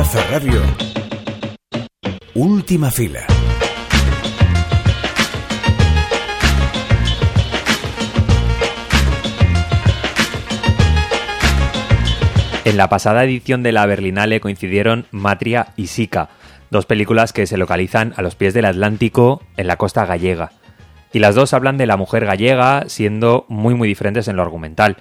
Plaza 0.00 0.26
Radio. 0.30 0.62
Última 2.32 2.90
fila. 2.90 3.20
En 12.64 12.78
la 12.78 12.88
pasada 12.88 13.24
edición 13.24 13.62
de 13.62 13.72
la 13.72 13.84
Berlinale 13.84 14.40
coincidieron 14.40 15.04
Matria 15.10 15.74
y 15.76 15.88
Sica, 15.88 16.30
dos 16.70 16.86
películas 16.86 17.34
que 17.34 17.46
se 17.46 17.58
localizan 17.58 18.14
a 18.16 18.22
los 18.22 18.36
pies 18.36 18.54
del 18.54 18.64
Atlántico 18.64 19.42
en 19.58 19.66
la 19.66 19.76
costa 19.76 20.06
gallega. 20.06 20.52
Y 21.12 21.18
las 21.18 21.34
dos 21.34 21.52
hablan 21.52 21.76
de 21.76 21.84
la 21.84 21.98
mujer 21.98 22.24
gallega 22.24 22.84
siendo 22.86 23.44
muy 23.48 23.74
muy 23.74 23.86
diferentes 23.86 24.28
en 24.28 24.36
lo 24.36 24.42
argumental. 24.42 24.96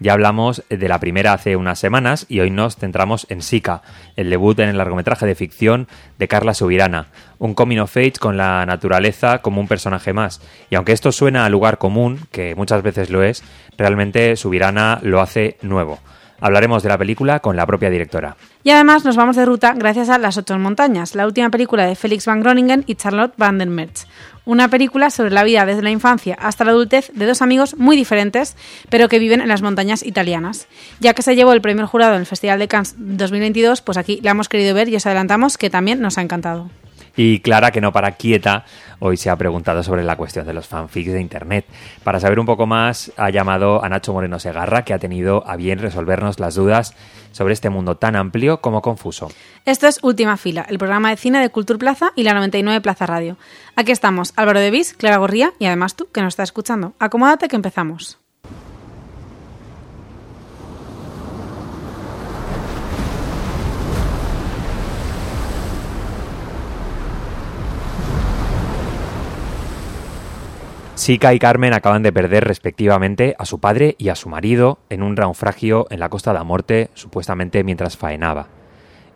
Ya 0.00 0.12
hablamos 0.12 0.62
de 0.68 0.88
la 0.88 1.00
primera 1.00 1.32
hace 1.32 1.56
unas 1.56 1.80
semanas 1.80 2.24
y 2.28 2.38
hoy 2.38 2.50
nos 2.50 2.76
centramos 2.76 3.26
en 3.30 3.42
Sica, 3.42 3.82
el 4.14 4.30
debut 4.30 4.56
en 4.60 4.68
el 4.68 4.78
largometraje 4.78 5.26
de 5.26 5.34
ficción 5.34 5.88
de 6.18 6.28
Carla 6.28 6.54
Subirana, 6.54 7.08
un 7.38 7.54
coming 7.54 7.78
of 7.78 7.96
age 7.96 8.12
con 8.20 8.36
la 8.36 8.64
naturaleza 8.64 9.38
como 9.38 9.60
un 9.60 9.66
personaje 9.66 10.12
más. 10.12 10.40
Y 10.70 10.76
aunque 10.76 10.92
esto 10.92 11.10
suena 11.10 11.44
a 11.44 11.48
lugar 11.48 11.78
común, 11.78 12.20
que 12.30 12.54
muchas 12.54 12.82
veces 12.82 13.10
lo 13.10 13.24
es, 13.24 13.42
realmente 13.76 14.36
Subirana 14.36 15.00
lo 15.02 15.20
hace 15.20 15.56
nuevo. 15.62 15.98
Hablaremos 16.40 16.84
de 16.84 16.88
la 16.88 16.98
película 16.98 17.40
con 17.40 17.56
la 17.56 17.66
propia 17.66 17.90
directora. 17.90 18.36
Y 18.62 18.70
además 18.70 19.04
nos 19.04 19.16
vamos 19.16 19.34
de 19.34 19.44
ruta 19.44 19.74
gracias 19.76 20.08
a 20.08 20.18
Las 20.18 20.36
ocho 20.36 20.56
montañas, 20.58 21.16
la 21.16 21.26
última 21.26 21.50
película 21.50 21.84
de 21.86 21.96
Felix 21.96 22.26
van 22.26 22.40
Groningen 22.40 22.84
y 22.86 22.94
Charlotte 22.94 23.34
van 23.36 23.58
der 23.58 23.68
Merch. 23.68 24.06
Una 24.48 24.68
película 24.68 25.10
sobre 25.10 25.30
la 25.30 25.44
vida 25.44 25.66
desde 25.66 25.82
la 25.82 25.90
infancia 25.90 26.34
hasta 26.40 26.64
la 26.64 26.70
adultez 26.70 27.10
de 27.12 27.26
dos 27.26 27.42
amigos 27.42 27.76
muy 27.76 27.98
diferentes, 27.98 28.56
pero 28.88 29.10
que 29.10 29.18
viven 29.18 29.42
en 29.42 29.48
las 29.48 29.60
montañas 29.60 30.02
italianas. 30.02 30.68
Ya 31.00 31.12
que 31.12 31.20
se 31.20 31.36
llevó 31.36 31.52
el 31.52 31.60
premio 31.60 31.86
jurado 31.86 32.14
en 32.14 32.20
el 32.20 32.26
Festival 32.26 32.58
de 32.58 32.66
Cannes 32.66 32.94
2022, 32.96 33.82
pues 33.82 33.98
aquí 33.98 34.20
la 34.22 34.30
hemos 34.30 34.48
querido 34.48 34.72
ver 34.72 34.88
y 34.88 34.96
os 34.96 35.04
adelantamos 35.04 35.58
que 35.58 35.68
también 35.68 36.00
nos 36.00 36.16
ha 36.16 36.22
encantado. 36.22 36.70
Y 37.20 37.40
Clara, 37.40 37.72
que 37.72 37.80
no 37.80 37.90
para 37.90 38.12
quieta, 38.12 38.64
hoy 39.00 39.16
se 39.16 39.28
ha 39.28 39.34
preguntado 39.34 39.82
sobre 39.82 40.04
la 40.04 40.14
cuestión 40.14 40.46
de 40.46 40.52
los 40.52 40.68
fanfics 40.68 41.12
de 41.12 41.20
Internet. 41.20 41.66
Para 42.04 42.20
saber 42.20 42.38
un 42.38 42.46
poco 42.46 42.64
más, 42.64 43.10
ha 43.16 43.28
llamado 43.30 43.84
a 43.84 43.88
Nacho 43.88 44.12
Moreno 44.12 44.38
Segarra, 44.38 44.84
que 44.84 44.94
ha 44.94 45.00
tenido 45.00 45.44
a 45.44 45.56
bien 45.56 45.80
resolvernos 45.80 46.38
las 46.38 46.54
dudas 46.54 46.94
sobre 47.32 47.54
este 47.54 47.70
mundo 47.70 47.96
tan 47.96 48.14
amplio 48.14 48.60
como 48.60 48.82
confuso. 48.82 49.32
Esto 49.64 49.88
es 49.88 49.98
Última 50.04 50.36
Fila, 50.36 50.64
el 50.68 50.78
programa 50.78 51.10
de 51.10 51.16
cine 51.16 51.40
de 51.40 51.50
Cultura 51.50 51.80
Plaza 51.80 52.12
y 52.14 52.22
la 52.22 52.34
99 52.34 52.80
Plaza 52.82 53.04
Radio. 53.04 53.36
Aquí 53.74 53.90
estamos, 53.90 54.32
Álvaro 54.36 54.60
de 54.60 54.70
Vis, 54.70 54.94
Clara 54.94 55.16
Gorría 55.16 55.52
y 55.58 55.66
además 55.66 55.96
tú, 55.96 56.06
que 56.12 56.22
nos 56.22 56.34
estás 56.34 56.50
escuchando. 56.50 56.92
Acomódate 57.00 57.48
que 57.48 57.56
empezamos. 57.56 58.20
Sika 70.98 71.32
y 71.32 71.38
Carmen 71.38 71.74
acaban 71.74 72.02
de 72.02 72.12
perder 72.12 72.42
respectivamente 72.42 73.36
a 73.38 73.44
su 73.44 73.60
padre 73.60 73.94
y 73.98 74.08
a 74.08 74.16
su 74.16 74.28
marido 74.28 74.80
en 74.90 75.04
un 75.04 75.14
naufragio 75.14 75.86
en 75.90 76.00
la 76.00 76.08
Costa 76.08 76.32
de 76.32 76.38
la 76.38 76.44
Muerte, 76.44 76.90
supuestamente 76.94 77.62
mientras 77.62 77.96
faenaba. 77.96 78.48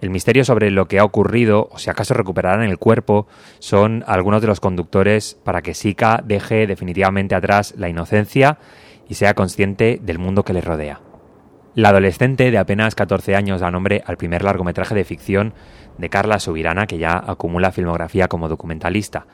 El 0.00 0.10
misterio 0.10 0.44
sobre 0.44 0.70
lo 0.70 0.86
que 0.86 1.00
ha 1.00 1.04
ocurrido, 1.04 1.68
o 1.72 1.78
si 1.80 1.90
acaso 1.90 2.14
recuperarán 2.14 2.62
el 2.62 2.78
cuerpo, 2.78 3.26
son 3.58 4.04
algunos 4.06 4.40
de 4.40 4.46
los 4.46 4.60
conductores 4.60 5.36
para 5.42 5.60
que 5.60 5.74
Sika 5.74 6.22
deje 6.24 6.68
definitivamente 6.68 7.34
atrás 7.34 7.74
la 7.76 7.88
inocencia 7.88 8.58
y 9.08 9.14
sea 9.14 9.34
consciente 9.34 9.98
del 10.00 10.20
mundo 10.20 10.44
que 10.44 10.52
le 10.52 10.60
rodea. 10.60 11.00
La 11.74 11.88
adolescente 11.88 12.52
de 12.52 12.58
apenas 12.58 12.94
14 12.94 13.34
años 13.34 13.60
da 13.60 13.72
nombre 13.72 14.04
al 14.06 14.18
primer 14.18 14.44
largometraje 14.44 14.94
de 14.94 15.04
ficción 15.04 15.52
de 15.98 16.08
Carla 16.10 16.38
Subirana, 16.38 16.86
que 16.86 16.98
ya 16.98 17.20
acumula 17.26 17.72
filmografía 17.72 18.28
como 18.28 18.48
documentalista. 18.48 19.26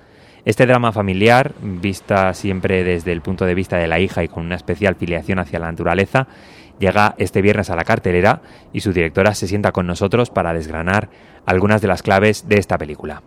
Este 0.48 0.64
drama 0.64 0.92
familiar, 0.92 1.52
vista 1.60 2.32
siempre 2.32 2.82
desde 2.82 3.12
el 3.12 3.20
punto 3.20 3.44
de 3.44 3.54
vista 3.54 3.76
de 3.76 3.86
la 3.86 4.00
hija 4.00 4.24
y 4.24 4.28
con 4.28 4.46
una 4.46 4.54
especial 4.54 4.94
filiación 4.94 5.38
hacia 5.38 5.58
la 5.58 5.70
naturaleza, 5.70 6.26
llega 6.78 7.14
este 7.18 7.42
viernes 7.42 7.68
a 7.68 7.76
la 7.76 7.84
cartelera 7.84 8.40
y 8.72 8.80
su 8.80 8.94
directora 8.94 9.34
se 9.34 9.46
sienta 9.46 9.72
con 9.72 9.86
nosotros 9.86 10.30
para 10.30 10.54
desgranar 10.54 11.10
algunas 11.44 11.82
de 11.82 11.88
las 11.88 12.02
claves 12.02 12.48
de 12.48 12.56
esta 12.56 12.78
película. 12.78 13.22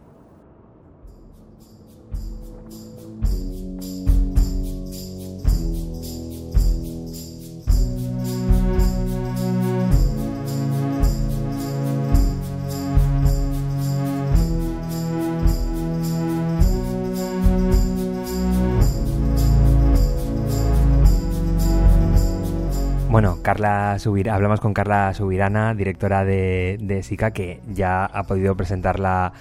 Bueno, 23.11 23.39
Carla 23.43 23.97
hablamos 24.31 24.61
con 24.61 24.73
Carla 24.73 25.13
Subirana, 25.13 25.73
directora 25.73 26.23
de, 26.23 26.77
de 26.79 27.03
SICA, 27.03 27.31
que 27.31 27.59
ya 27.67 28.05
ha 28.05 28.23
podido 28.23 28.55
presentar 28.55 29.01
la, 29.01 29.33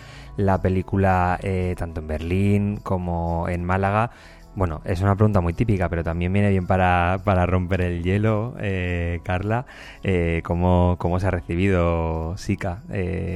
película 0.61 1.39
eh, 1.41 1.77
tanto 1.79 2.01
en 2.01 2.09
Berlín 2.09 2.77
como 2.83 3.49
en 3.49 3.63
Málaga. 3.63 4.11
Bueno, 4.57 4.81
es 4.85 5.03
una 5.03 5.15
pregunta 5.15 5.41
muy 5.41 5.53
típica, 5.53 5.89
pero 5.89 6.03
también 6.03 6.33
viene 6.33 6.51
bien 6.51 6.67
para, 6.67 7.17
romper 7.47 7.83
el 7.83 8.03
hielo, 8.03 8.57
eh, 8.59 9.21
Carla. 9.23 9.67
Eh, 10.03 10.43
¿cómo, 10.45 10.99
se 11.21 11.29
ha 11.29 11.31
recibido 11.31 12.37
SICA? 12.37 12.83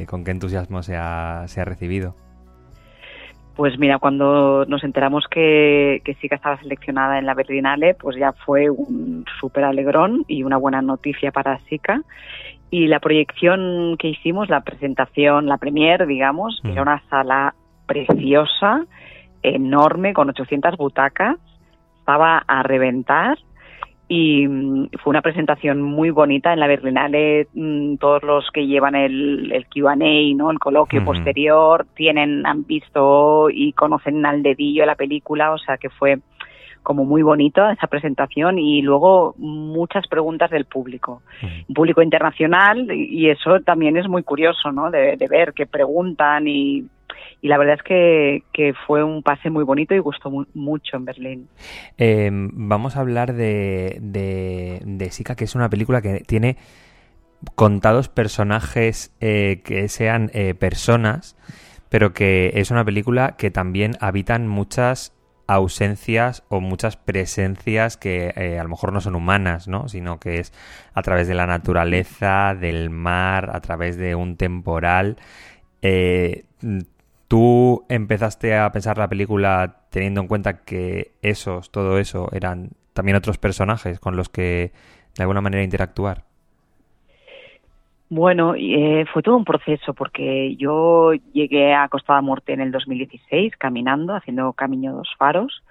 ¿Con 0.09 0.25
qué 0.25 0.33
entusiasmo 0.33 0.83
se 0.83 0.97
ha, 0.97 1.45
se 1.47 1.61
ha 1.61 1.65
recibido? 1.65 2.24
Pues 3.57 3.79
mira, 3.79 3.99
cuando 3.99 4.65
nos 4.67 4.83
enteramos 4.83 5.27
que, 5.31 6.03
que 6.05 6.15
que 6.15 6.35
estaba 6.35 6.59
seleccionada 6.59 7.19
en 7.19 7.27
la 7.27 7.35
Berlinale, 7.35 7.95
pues 7.95 8.17
ya 8.17 8.33
fue 8.33 8.69
un 8.69 9.25
súper 9.41 9.65
alegrón 9.65 10.25
y 10.27 10.43
una 10.43 10.57
buena 10.57 10.83
noticia 10.83 11.31
para 11.31 11.61
Sika. 11.69 12.03
Y 12.71 12.89
la 12.89 12.99
proyección 12.99 13.97
que 13.99 14.09
hicimos, 14.09 14.49
la 14.49 14.63
presentación, 14.63 15.47
la 15.47 15.59
premier, 15.59 16.07
digamos, 16.07 16.61
era 16.65 16.81
mm. 16.81 16.83
una 16.83 17.03
sala 17.09 17.55
preciosa, 17.87 18.85
enorme, 19.43 20.15
con 20.15 20.31
800 20.31 20.77
butacas, 20.77 21.37
estaba 22.01 22.43
a 22.47 22.63
reventar 22.65 23.39
y 24.09 24.47
mm, 24.47 24.91
fue 25.03 25.11
una 25.11 25.23
presentación 25.23 25.81
muy 25.83 26.11
bonita 26.11 26.53
en 26.53 26.61
la 26.61 26.67
Berlinale 26.67 27.49
mm, 27.55 27.97
todos 27.97 28.23
los 28.23 28.51
que 28.51 28.67
llevan 28.67 28.95
el, 28.95 29.51
el 29.53 29.67
Q&A 29.67 29.97
no 30.37 30.51
el 30.51 30.59
coloquio 30.59 31.05
posterior 31.05 31.87
tienen 31.95 32.47
han 32.47 32.65
visto 32.65 33.49
y 33.51 33.73
conocen 33.73 34.25
al 34.27 34.43
dedillo 34.43 34.85
la 34.85 34.95
película 34.95 35.53
o 35.53 35.59
sea 35.59 35.79
que 35.79 35.91
fue 35.91 36.19
como 36.85 37.07
muy 37.07 37.23
bonito 37.23 37.67
esa 37.71 37.87
presentación 37.87 38.59
y 38.59 38.83
luego 38.83 39.35
muchas 39.39 40.07
preguntas 40.07 40.51
del 40.51 40.67
público, 40.67 41.23
público 41.75 42.03
internacional 42.03 42.93
y 42.93 43.31
eso 43.31 43.59
también 43.61 43.97
es 43.97 44.07
muy 44.07 44.23
curioso, 44.23 44.71
¿no? 44.71 44.91
De, 44.91 45.17
de 45.17 45.27
ver 45.27 45.55
que 45.55 45.65
preguntan 45.67 46.47
y 46.47 46.85
y 47.41 47.49
la 47.49 47.59
verdad 47.59 47.77
es 47.77 47.83
que, 47.83 48.75
fue 48.87 49.03
un 49.05 49.23
pase 49.23 49.51
muy 49.51 49.65
bonito 49.65 49.95
y 49.95 49.99
gustó 49.99 50.31
mucho 50.55 50.97
en 50.97 51.05
Berlín. 51.05 51.49
Em, 51.97 52.51
vamos 52.53 52.97
a 52.97 53.01
hablar 53.01 53.35
de, 53.35 53.99
de, 54.01 54.81
de 54.85 55.11
Sika, 55.11 55.35
que 55.35 55.45
es 55.45 55.55
una 55.55 55.69
película 55.69 56.01
que 56.03 56.21
tiene 56.21 56.57
contados 57.55 58.09
personajes 58.09 59.13
eh, 59.21 59.63
que 59.65 59.89
sean 59.89 60.31
eh, 60.35 60.55
personas, 60.55 61.37
pero 61.89 62.13
que 62.13 62.53
es 62.55 62.71
una 62.71 62.85
película 62.85 63.37
que 63.37 63.51
también 63.51 63.93
habitan 64.01 64.49
muchas 64.49 65.13
ausencias 65.47 66.43
o 66.49 66.61
muchas 66.61 66.97
presencias 66.97 67.99
que 67.99 68.33
eh, 68.35 68.59
a 68.59 68.63
lo 68.63 68.71
mejor 68.71 68.93
no 68.93 69.01
son 69.01 69.15
humanas, 69.15 69.69
¿no? 69.69 69.89
Sino 69.89 70.19
que 70.19 70.39
es 70.39 70.53
a 70.95 71.03
través 71.03 71.29
de 71.29 71.35
la 71.35 71.47
naturaleza, 71.47 72.55
del 72.55 72.89
mar, 72.89 73.51
a 73.55 73.61
través 73.61 73.97
de 73.97 74.15
un 74.15 74.37
temporal. 74.37 75.19
¿Tú 77.35 77.85
empezaste 77.89 78.57
a 78.57 78.71
pensar 78.71 78.97
la 78.97 79.09
película 79.09 79.79
teniendo 79.91 80.21
en 80.21 80.29
cuenta 80.29 80.65
que 80.65 81.15
esos, 81.21 81.73
todo 81.73 81.99
eso, 81.99 82.29
eran 82.31 82.71
también 82.93 83.17
otros 83.17 83.39
personajes 83.39 83.99
con 83.99 84.15
los 84.15 84.29
que 84.29 84.71
de 85.17 85.23
alguna 85.25 85.41
manera 85.41 85.65
interactuar? 85.65 86.23
Bueno, 88.09 88.55
eh, 88.57 89.05
fue 89.13 89.23
todo 89.25 89.37
un 89.37 89.45
proceso 89.45 89.95
porque 89.95 90.55
yo 90.55 91.11
llegué 91.33 91.75
a 91.75 91.89
Costa 91.89 92.15
de 92.15 92.23
Muerte 92.23 92.53
en 92.53 92.61
el 92.61 92.71
2016 92.71 93.57
caminando, 93.57 94.15
haciendo 94.15 94.53
Camino 94.53 94.95
dos 94.95 95.13
Faros 95.19 95.65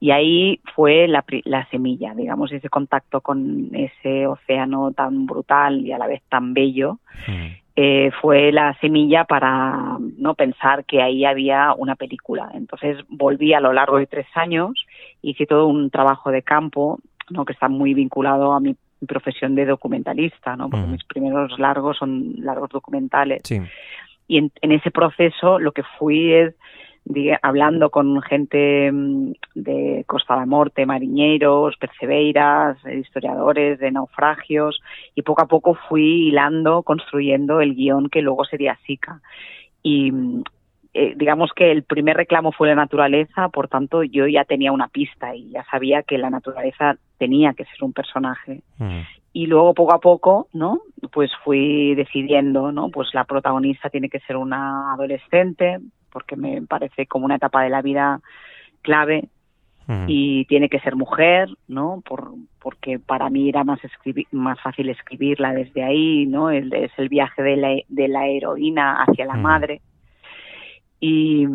y 0.00 0.10
ahí 0.10 0.58
fue 0.74 1.06
la, 1.06 1.24
la, 1.44 1.68
semilla, 1.68 2.14
digamos, 2.16 2.50
ese 2.50 2.68
contacto 2.68 3.20
con 3.20 3.70
ese 3.76 4.26
océano 4.26 4.90
tan 4.90 5.26
brutal 5.26 5.86
y 5.86 5.92
a 5.92 5.98
la 5.98 6.08
vez 6.08 6.22
tan 6.28 6.52
bello 6.52 6.98
eh, 7.78 8.10
fue 8.22 8.52
la 8.52 8.72
semilla 8.80 9.24
para 9.24 9.98
no 10.16 10.34
pensar 10.34 10.86
que 10.86 11.02
ahí 11.02 11.26
había 11.26 11.74
una 11.76 11.94
película. 11.94 12.50
Entonces 12.54 12.96
volví 13.08 13.52
a 13.52 13.60
lo 13.60 13.74
largo 13.74 13.98
de 13.98 14.06
tres 14.06 14.26
años, 14.34 14.86
hice 15.20 15.44
todo 15.44 15.66
un 15.66 15.90
trabajo 15.90 16.30
de 16.30 16.40
campo, 16.40 16.98
¿no? 17.28 17.44
que 17.44 17.52
está 17.52 17.68
muy 17.68 17.92
vinculado 17.92 18.52
a 18.52 18.60
mi 18.60 18.74
profesión 19.06 19.54
de 19.54 19.66
documentalista, 19.66 20.56
¿no? 20.56 20.70
Porque 20.70 20.86
mis 20.86 21.04
primeros 21.04 21.58
largos 21.58 21.98
son 21.98 22.36
largos 22.38 22.70
documentales. 22.70 23.42
Sí. 23.44 23.60
Y 24.26 24.38
en, 24.38 24.50
en, 24.62 24.72
ese 24.72 24.90
proceso 24.90 25.58
lo 25.58 25.72
que 25.72 25.82
fui 25.98 26.32
es 26.32 26.54
hablando 27.42 27.90
con 27.90 28.20
gente 28.22 28.90
mm, 28.92 29.32
de 29.54 30.04
Costa 30.06 30.36
da 30.36 30.46
Morte, 30.46 30.86
mariñeiros, 30.86 31.76
percebeiras, 31.76 32.78
historiadores 32.86 33.78
de 33.78 33.90
naufragios, 33.90 34.80
y 35.14 35.22
poco 35.22 35.42
a 35.42 35.46
poco 35.46 35.74
fui 35.88 36.28
hilando, 36.28 36.82
construyendo 36.82 37.60
el 37.60 37.74
guion 37.74 38.08
que 38.08 38.22
luego 38.22 38.44
sería 38.44 38.78
SICA. 38.86 39.20
Y 39.82 40.10
mm, 40.10 40.42
eh, 40.98 41.12
digamos 41.14 41.50
que 41.54 41.70
el 41.70 41.82
primer 41.82 42.16
reclamo 42.16 42.52
fue 42.52 42.68
la 42.68 42.74
naturaleza, 42.74 43.50
por 43.50 43.68
tanto 43.68 44.02
yo 44.02 44.26
ya 44.26 44.44
tenía 44.44 44.72
una 44.72 44.88
pista 44.88 45.34
y 45.34 45.50
ya 45.50 45.62
sabía 45.70 46.02
que 46.02 46.16
la 46.16 46.30
naturaleza 46.30 46.96
tenía 47.18 47.52
que 47.52 47.66
ser 47.66 47.84
un 47.84 47.92
personaje. 47.92 48.62
Y 49.34 49.44
luego 49.44 49.74
poco 49.74 49.92
a 49.92 50.00
poco, 50.00 50.48
¿no? 50.54 50.80
Pues 51.12 51.30
fui 51.44 51.94
decidiendo, 51.94 52.72
¿no? 52.72 52.88
Pues 52.88 53.08
la 53.12 53.24
protagonista 53.24 53.90
tiene 53.90 54.08
que 54.08 54.20
ser 54.20 54.38
una 54.38 54.94
adolescente, 54.94 55.80
porque 56.16 56.34
me 56.34 56.62
parece 56.62 57.06
como 57.06 57.26
una 57.26 57.34
etapa 57.34 57.62
de 57.62 57.68
la 57.68 57.82
vida 57.82 58.22
clave 58.80 59.28
y 60.06 60.46
tiene 60.46 60.70
que 60.70 60.80
ser 60.80 60.96
mujer, 60.96 61.50
¿no? 61.68 62.02
Por, 62.08 62.32
porque 62.58 62.98
para 62.98 63.28
mí 63.28 63.50
era 63.50 63.64
más 63.64 63.80
más 64.32 64.58
fácil 64.62 64.88
escribirla 64.88 65.52
desde 65.52 65.84
ahí, 65.84 66.24
¿no? 66.24 66.48
El, 66.50 66.72
es 66.72 66.90
el 66.96 67.10
viaje 67.10 67.42
de 67.42 67.56
la, 67.56 67.76
de 67.86 68.08
la 68.08 68.28
heroína 68.28 69.02
hacia 69.02 69.26
la 69.26 69.34
madre. 69.34 69.82
Y, 71.00 71.46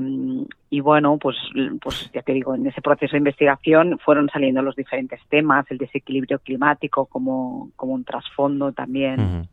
y, 0.69 0.79
bueno, 0.79 1.17
pues, 1.17 1.37
pues 1.81 2.11
ya 2.13 2.21
te 2.21 2.33
digo, 2.33 2.53
en 2.53 2.67
ese 2.67 2.83
proceso 2.83 3.13
de 3.13 3.17
investigación 3.17 3.97
fueron 3.97 4.29
saliendo 4.29 4.61
los 4.61 4.75
diferentes 4.75 5.19
temas, 5.27 5.65
el 5.71 5.79
desequilibrio 5.79 6.37
climático 6.37 7.07
como, 7.07 7.71
como 7.75 7.93
un 7.93 8.03
trasfondo 8.03 8.71
también. 8.73 9.49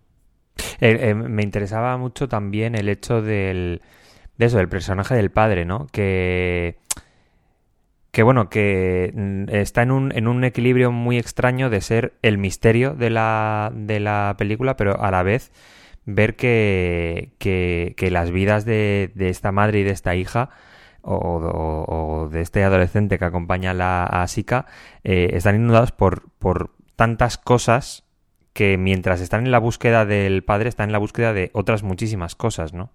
Eh, 0.80 0.98
eh, 1.08 1.14
me 1.14 1.42
interesaba 1.42 1.96
mucho 1.96 2.28
también 2.28 2.74
el 2.74 2.90
hecho 2.90 3.22
del, 3.22 3.80
de 4.38 4.46
eso, 4.46 4.58
del 4.58 4.68
personaje 4.68 5.14
del 5.14 5.30
padre, 5.30 5.64
¿no? 5.64 5.86
Que 5.92 6.78
que 8.10 8.22
bueno, 8.22 8.48
que 8.48 9.12
mm, 9.14 9.44
está 9.54 9.82
en 9.82 9.90
un, 9.92 10.12
en 10.16 10.28
un 10.28 10.42
equilibrio 10.44 10.90
muy 10.90 11.18
extraño 11.18 11.70
de 11.70 11.80
ser 11.80 12.14
el 12.22 12.38
misterio 12.38 12.94
de 12.94 13.10
la, 13.10 13.70
de 13.74 14.00
la 14.00 14.34
película, 14.38 14.76
pero 14.76 15.00
a 15.00 15.10
la 15.10 15.22
vez 15.22 15.52
ver 16.04 16.36
que, 16.36 17.32
que, 17.38 18.10
las 18.10 18.30
vidas 18.30 18.64
de, 18.64 19.12
de, 19.14 19.28
esta 19.28 19.52
madre 19.52 19.80
y 19.80 19.82
de 19.84 19.90
esta 19.90 20.16
hija 20.16 20.50
o, 21.02 22.28
de 22.32 22.40
este 22.40 22.64
adolescente 22.64 23.18
que 23.18 23.24
acompaña 23.24 23.70
a, 23.72 23.74
la, 23.74 24.04
a 24.04 24.26
Sika 24.26 24.66
eh, 25.04 25.30
están 25.34 25.56
inundados 25.56 25.92
por, 25.92 26.30
por 26.38 26.72
tantas 26.96 27.38
cosas 27.38 28.04
que 28.52 28.78
mientras 28.78 29.20
están 29.20 29.44
en 29.44 29.52
la 29.52 29.58
búsqueda 29.58 30.06
del 30.06 30.42
padre 30.42 30.70
están 30.70 30.88
en 30.88 30.92
la 30.92 30.98
búsqueda 30.98 31.32
de 31.32 31.50
otras 31.52 31.82
muchísimas 31.82 32.34
cosas, 32.34 32.72
¿no? 32.72 32.90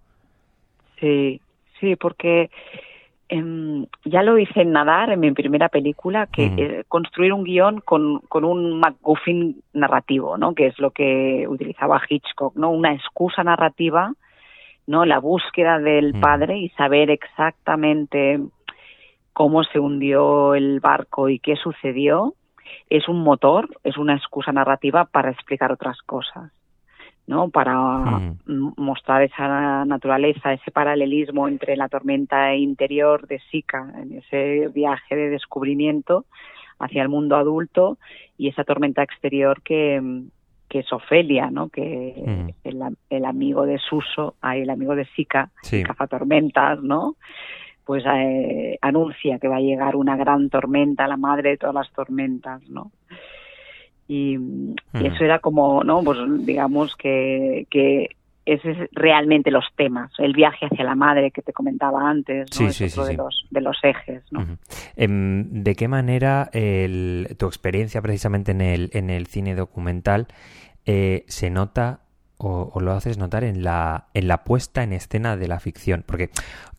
Sí, 1.00 1.40
sí, 1.80 1.96
porque 1.96 2.50
em, 3.28 3.86
ya 4.04 4.22
lo 4.22 4.38
hice 4.38 4.62
en 4.62 4.72
Nadar, 4.72 5.10
en 5.10 5.20
mi 5.20 5.32
primera 5.32 5.68
película, 5.68 6.26
que 6.26 6.46
eh, 6.56 6.84
construir 6.88 7.32
un 7.32 7.44
guion 7.44 7.80
con, 7.80 8.20
con 8.28 8.44
un 8.44 8.78
MacGuffin 8.78 9.62
narrativo, 9.72 10.36
¿no? 10.36 10.54
Que 10.54 10.66
es 10.66 10.78
lo 10.78 10.90
que 10.90 11.46
utilizaba 11.48 12.00
Hitchcock, 12.08 12.54
¿no? 12.56 12.70
Una 12.70 12.92
excusa 12.92 13.42
narrativa, 13.42 14.12
¿no? 14.86 15.04
La 15.04 15.18
búsqueda 15.18 15.78
del 15.78 16.14
padre 16.20 16.58
y 16.58 16.68
saber 16.70 17.10
exactamente 17.10 18.40
cómo 19.32 19.64
se 19.64 19.78
hundió 19.78 20.54
el 20.54 20.80
barco 20.80 21.28
y 21.28 21.40
qué 21.40 21.56
sucedió, 21.56 22.34
es 22.88 23.08
un 23.08 23.22
motor, 23.22 23.68
es 23.82 23.98
una 23.98 24.14
excusa 24.14 24.52
narrativa 24.52 25.04
para 25.04 25.30
explicar 25.30 25.72
otras 25.72 26.00
cosas. 26.02 26.52
¿No? 27.26 27.48
Para 27.48 27.76
mm. 27.76 28.74
mostrar 28.76 29.22
esa 29.22 29.84
naturaleza, 29.84 30.52
ese 30.52 30.70
paralelismo 30.70 31.48
entre 31.48 31.76
la 31.76 31.88
tormenta 31.88 32.54
interior 32.54 33.26
de 33.26 33.40
Sika, 33.50 33.92
en 34.00 34.18
ese 34.18 34.68
viaje 34.68 35.16
de 35.16 35.30
descubrimiento 35.30 36.26
hacia 36.78 37.02
el 37.02 37.08
mundo 37.08 37.36
adulto, 37.36 37.98
y 38.36 38.48
esa 38.48 38.64
tormenta 38.64 39.02
exterior 39.02 39.62
que, 39.62 40.24
que 40.68 40.80
es 40.80 40.92
Ofelia, 40.92 41.50
¿no? 41.50 41.68
Que 41.68 42.14
mm. 42.16 42.68
el, 42.68 42.96
el, 43.10 43.24
amigo 43.24 43.64
de 43.64 43.78
Suso, 43.78 44.34
el 44.42 44.68
amigo 44.68 44.94
de 44.94 45.06
Sika, 45.16 45.50
sí. 45.62 45.82
tormentas, 46.10 46.82
¿no? 46.82 47.16
Pues 47.86 48.02
eh, 48.06 48.78
anuncia 48.80 49.38
que 49.38 49.48
va 49.48 49.56
a 49.56 49.60
llegar 49.60 49.94
una 49.94 50.16
gran 50.16 50.48
tormenta, 50.48 51.06
la 51.06 51.18
madre 51.18 51.50
de 51.50 51.56
todas 51.58 51.74
las 51.74 51.92
tormentas, 51.92 52.66
¿no? 52.68 52.90
Y, 54.06 54.38
eso 54.92 55.24
era 55.24 55.38
como, 55.38 55.82
¿no? 55.82 56.02
Pues 56.02 56.18
digamos 56.44 56.94
que, 56.96 57.66
que 57.70 58.08
ese 58.44 58.70
es 58.72 58.78
realmente 58.92 59.50
los 59.50 59.64
temas, 59.76 60.12
el 60.18 60.34
viaje 60.34 60.66
hacia 60.66 60.84
la 60.84 60.94
madre 60.94 61.30
que 61.30 61.40
te 61.40 61.52
comentaba 61.52 62.08
antes, 62.08 62.48
¿no? 62.60 62.68
es 62.68 62.80
otro 62.82 63.06
de, 63.06 63.14
los, 63.14 63.46
de 63.50 63.60
los 63.60 63.76
ejes, 63.82 64.22
¿no? 64.30 64.46
Em, 64.96 65.62
¿De 65.62 65.74
qué 65.74 65.88
manera 65.88 66.50
el, 66.52 67.36
tu 67.38 67.46
experiencia 67.46 68.02
precisamente 68.02 68.52
en 68.52 68.60
el, 68.60 68.90
en 68.92 69.08
el 69.08 69.26
cine 69.26 69.54
documental 69.54 70.26
eh, 70.84 71.24
se 71.28 71.48
nota 71.48 72.03
o, 72.36 72.80
lo 72.80 72.92
haces 72.92 73.16
notar 73.16 73.44
en 73.44 73.62
la, 73.62 74.08
en 74.12 74.28
la 74.28 74.44
puesta 74.44 74.82
en 74.82 74.92
escena 74.92 75.36
de 75.36 75.48
la 75.48 75.60
ficción. 75.60 76.04
Porque 76.06 76.30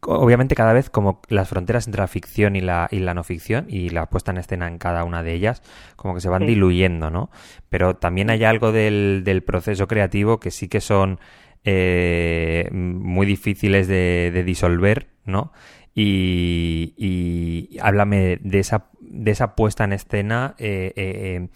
obviamente 0.02 0.56
cada 0.56 0.74
vez 0.74 0.90
como 0.90 1.22
las 1.30 1.50
fronteras 1.50 1.88
entre 1.88 2.02
la 2.02 2.08
ficción 2.08 2.56
y 2.56 2.62
la, 2.62 2.88
y 2.92 3.00
la 3.00 3.14
no 3.14 3.24
ficción 3.24 3.66
y 3.70 3.90
la 3.90 4.08
puesta 4.08 4.32
en 4.32 4.38
escena 4.38 4.68
en 4.68 4.78
cada 4.78 5.04
una 5.04 5.24
de 5.24 5.34
ellas 5.34 5.64
como 5.96 6.14
que 6.14 6.22
se 6.22 6.30
van 6.30 6.46
diluyendo, 6.46 7.10
¿no? 7.10 7.30
Pero 7.70 7.96
también 7.96 8.30
hay 8.30 8.44
algo 8.44 8.72
del, 8.72 9.24
del 9.24 9.44
proceso 9.44 9.88
creativo 9.88 10.40
que 10.40 10.52
sí 10.52 10.68
que 10.68 10.82
son 10.82 11.20
eh, 11.68 12.70
muy 12.72 13.26
difíciles 13.26 13.88
de, 13.88 14.44
disolver, 14.46 15.08
¿no? 15.26 15.52
Y, 15.96 16.94
y, 16.96 17.80
háblame 17.80 18.38
de 18.42 18.60
esa, 18.60 18.90
de 19.00 19.32
esa 19.32 19.56
puesta 19.56 19.84
en 19.84 19.94
escena, 19.94 20.54
eh, 20.60 20.94
eh, 20.96 21.48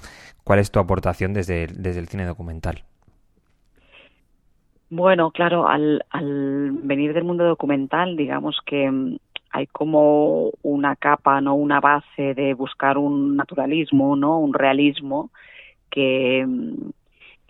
¿cuál 0.44 0.60
es 0.60 0.72
tu 0.72 0.80
aportación 0.80 1.34
desde, 1.34 1.68
desde 1.68 2.00
el 2.00 2.08
cine 2.08 2.26
documental? 2.26 2.86
Bueno, 4.90 5.32
claro, 5.32 5.68
al, 5.68 6.04
al 6.10 6.72
venir 6.72 7.14
del 7.14 7.24
mundo 7.24 7.44
documental, 7.44 8.16
digamos 8.18 8.60
que 8.66 8.90
mm, 8.90 9.18
hay 9.52 9.68
como 9.68 10.52
una 10.64 10.96
capa, 10.96 11.42
no 11.42 11.56
una 11.56 11.80
base 11.80 12.34
de 12.34 12.54
buscar 12.54 12.98
un 12.98 13.36
naturalismo, 13.36 14.16
no 14.16 14.40
un 14.40 14.54
realismo 14.54 15.32
que 15.90 16.46
mm, 16.48 16.90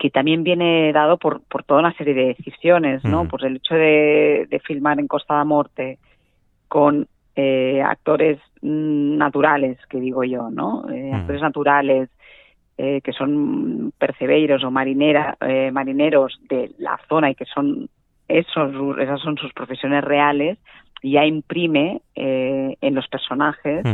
que 0.00 0.08
también 0.08 0.42
viene 0.42 0.94
dado 0.94 1.18
por, 1.18 1.42
por 1.42 1.62
toda 1.62 1.80
una 1.80 1.92
serie 1.92 2.14
de 2.14 2.28
decisiones, 2.28 3.04
¿no? 3.04 3.28
Pues 3.28 3.42
el 3.42 3.56
hecho 3.56 3.74
de, 3.74 4.46
de 4.48 4.60
filmar 4.60 4.98
en 4.98 5.06
Costa 5.06 5.34
da 5.34 5.44
Morte 5.44 5.98
con 6.68 7.06
eh, 7.36 7.82
actores 7.82 8.38
mm, 8.62 9.18
naturales, 9.18 9.76
que 9.90 10.00
digo 10.00 10.24
yo, 10.24 10.48
¿no? 10.48 10.88
Eh, 10.90 11.12
actores 11.12 11.42
naturales, 11.42 12.08
eh, 12.82 13.02
que 13.02 13.12
son 13.12 13.92
percebeiros 13.98 14.64
o 14.64 14.70
marinera, 14.70 15.36
eh, 15.42 15.70
marineros 15.70 16.40
de 16.48 16.70
la 16.78 16.98
zona 17.10 17.28
y 17.28 17.34
que 17.34 17.44
son 17.44 17.90
esos, 18.26 18.98
esas 18.98 19.20
son 19.20 19.36
sus 19.36 19.52
profesiones 19.52 20.02
reales, 20.02 20.56
ya 21.02 21.26
imprime 21.26 22.00
eh, 22.14 22.78
en 22.80 22.94
los 22.94 23.06
personajes 23.08 23.84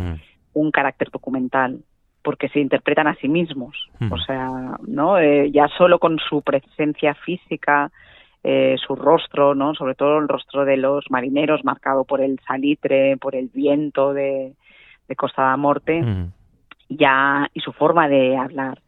un 0.52 0.70
carácter 0.70 1.10
documental 1.10 1.80
porque 2.22 2.48
se 2.48 2.60
interpretan 2.60 3.08
a 3.08 3.16
sí 3.16 3.26
mismos, 3.26 3.76
o 4.08 4.18
sea, 4.18 4.50
no, 4.86 5.20
ya 5.46 5.66
solo 5.76 5.98
con 5.98 6.18
su 6.20 6.42
presencia 6.42 7.14
física, 7.14 7.90
su 8.86 8.94
rostro, 8.94 9.56
no, 9.56 9.74
sobre 9.74 9.96
todo 9.96 10.18
el 10.18 10.28
rostro 10.28 10.64
de 10.64 10.76
los 10.76 11.10
marineros 11.10 11.64
marcado 11.64 12.04
por 12.04 12.20
el 12.20 12.38
salitre, 12.46 13.16
por 13.16 13.34
el 13.34 13.50
viento 13.52 14.12
de, 14.12 14.52
de 15.08 15.16
Costa 15.16 15.42
da 15.42 15.56
Morte, 15.56 16.04
ya 16.88 17.48
y 17.54 17.60
su 17.60 17.72
forma 17.72 18.08
de 18.08 18.36
hablar 18.36 18.80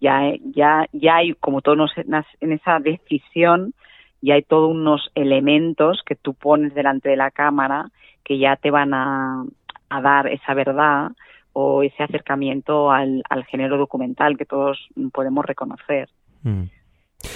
ya 0.00 0.32
ya 0.54 0.86
ya 0.92 1.16
hay 1.16 1.34
como 1.34 1.60
todos 1.60 1.90
en 1.96 2.52
esa 2.52 2.78
decisión 2.78 3.74
ya 4.22 4.34
hay 4.34 4.42
todos 4.42 4.70
unos 4.70 5.10
elementos 5.14 6.02
que 6.04 6.14
tú 6.14 6.34
pones 6.34 6.74
delante 6.74 7.08
de 7.08 7.16
la 7.16 7.30
cámara 7.30 7.90
que 8.24 8.38
ya 8.38 8.56
te 8.56 8.70
van 8.70 8.94
a, 8.94 9.44
a 9.88 10.00
dar 10.00 10.28
esa 10.28 10.54
verdad 10.54 11.10
o 11.52 11.82
ese 11.82 12.02
acercamiento 12.02 12.90
al, 12.90 13.22
al 13.28 13.44
género 13.44 13.76
documental 13.76 14.36
que 14.36 14.46
todos 14.46 14.78
podemos 15.12 15.44
reconocer. 15.44 16.08
Mm. 16.42 16.64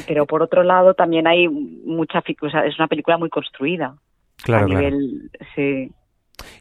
Pero 0.06 0.26
por 0.26 0.42
otro 0.42 0.62
lado 0.62 0.94
también 0.94 1.26
hay 1.26 1.48
mucha, 1.48 2.22
o 2.40 2.50
sea, 2.50 2.64
es 2.64 2.78
una 2.78 2.88
película 2.88 3.18
muy 3.18 3.28
construida. 3.28 3.96
Claro, 4.42 4.68
Sí. 5.54 5.90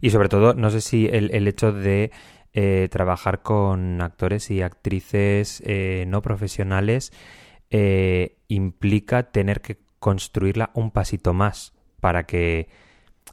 Y 0.02 0.10
sobre 0.10 0.30
todo, 0.30 0.54
no 0.54 0.70
sé 0.70 0.82
si 0.82 1.08
el, 1.08 1.32
el 1.32 1.48
hecho 1.48 1.72
de 1.72 2.12
eh, 2.54 2.88
trabajar 2.92 3.42
con 3.42 4.02
actores 4.02 4.52
y 4.52 4.62
actrices 4.62 5.62
eh, 5.66 6.06
no 6.08 6.22
profesionales 6.22 7.12
eh, 7.70 8.38
implica 8.48 9.32
tener 9.32 9.62
que 9.62 9.78
construirla 10.00 10.72
un 10.74 10.92
pasito 10.92 11.34
más 11.34 11.74
para 12.00 12.24
que 12.24 12.68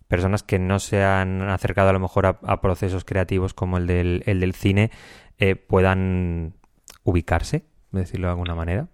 personas 0.08 0.42
que 0.42 0.58
no 0.58 0.78
se 0.78 1.02
han 1.02 1.42
acercado 1.42 1.90
a 1.90 1.92
lo 1.92 2.00
mejor 2.00 2.26
a, 2.26 2.60
procesos 2.60 3.04
creativos 3.04 3.54
como 3.54 3.76
el 3.76 3.86
del, 3.86 4.22
el 4.26 4.40
del 4.40 4.54
cine 4.54 4.90
puedan 5.68 6.52
ubicarse 7.02 7.64
decirlo 7.92 8.28
de 8.28 8.32
alguna 8.32 8.54
manera. 8.54 8.88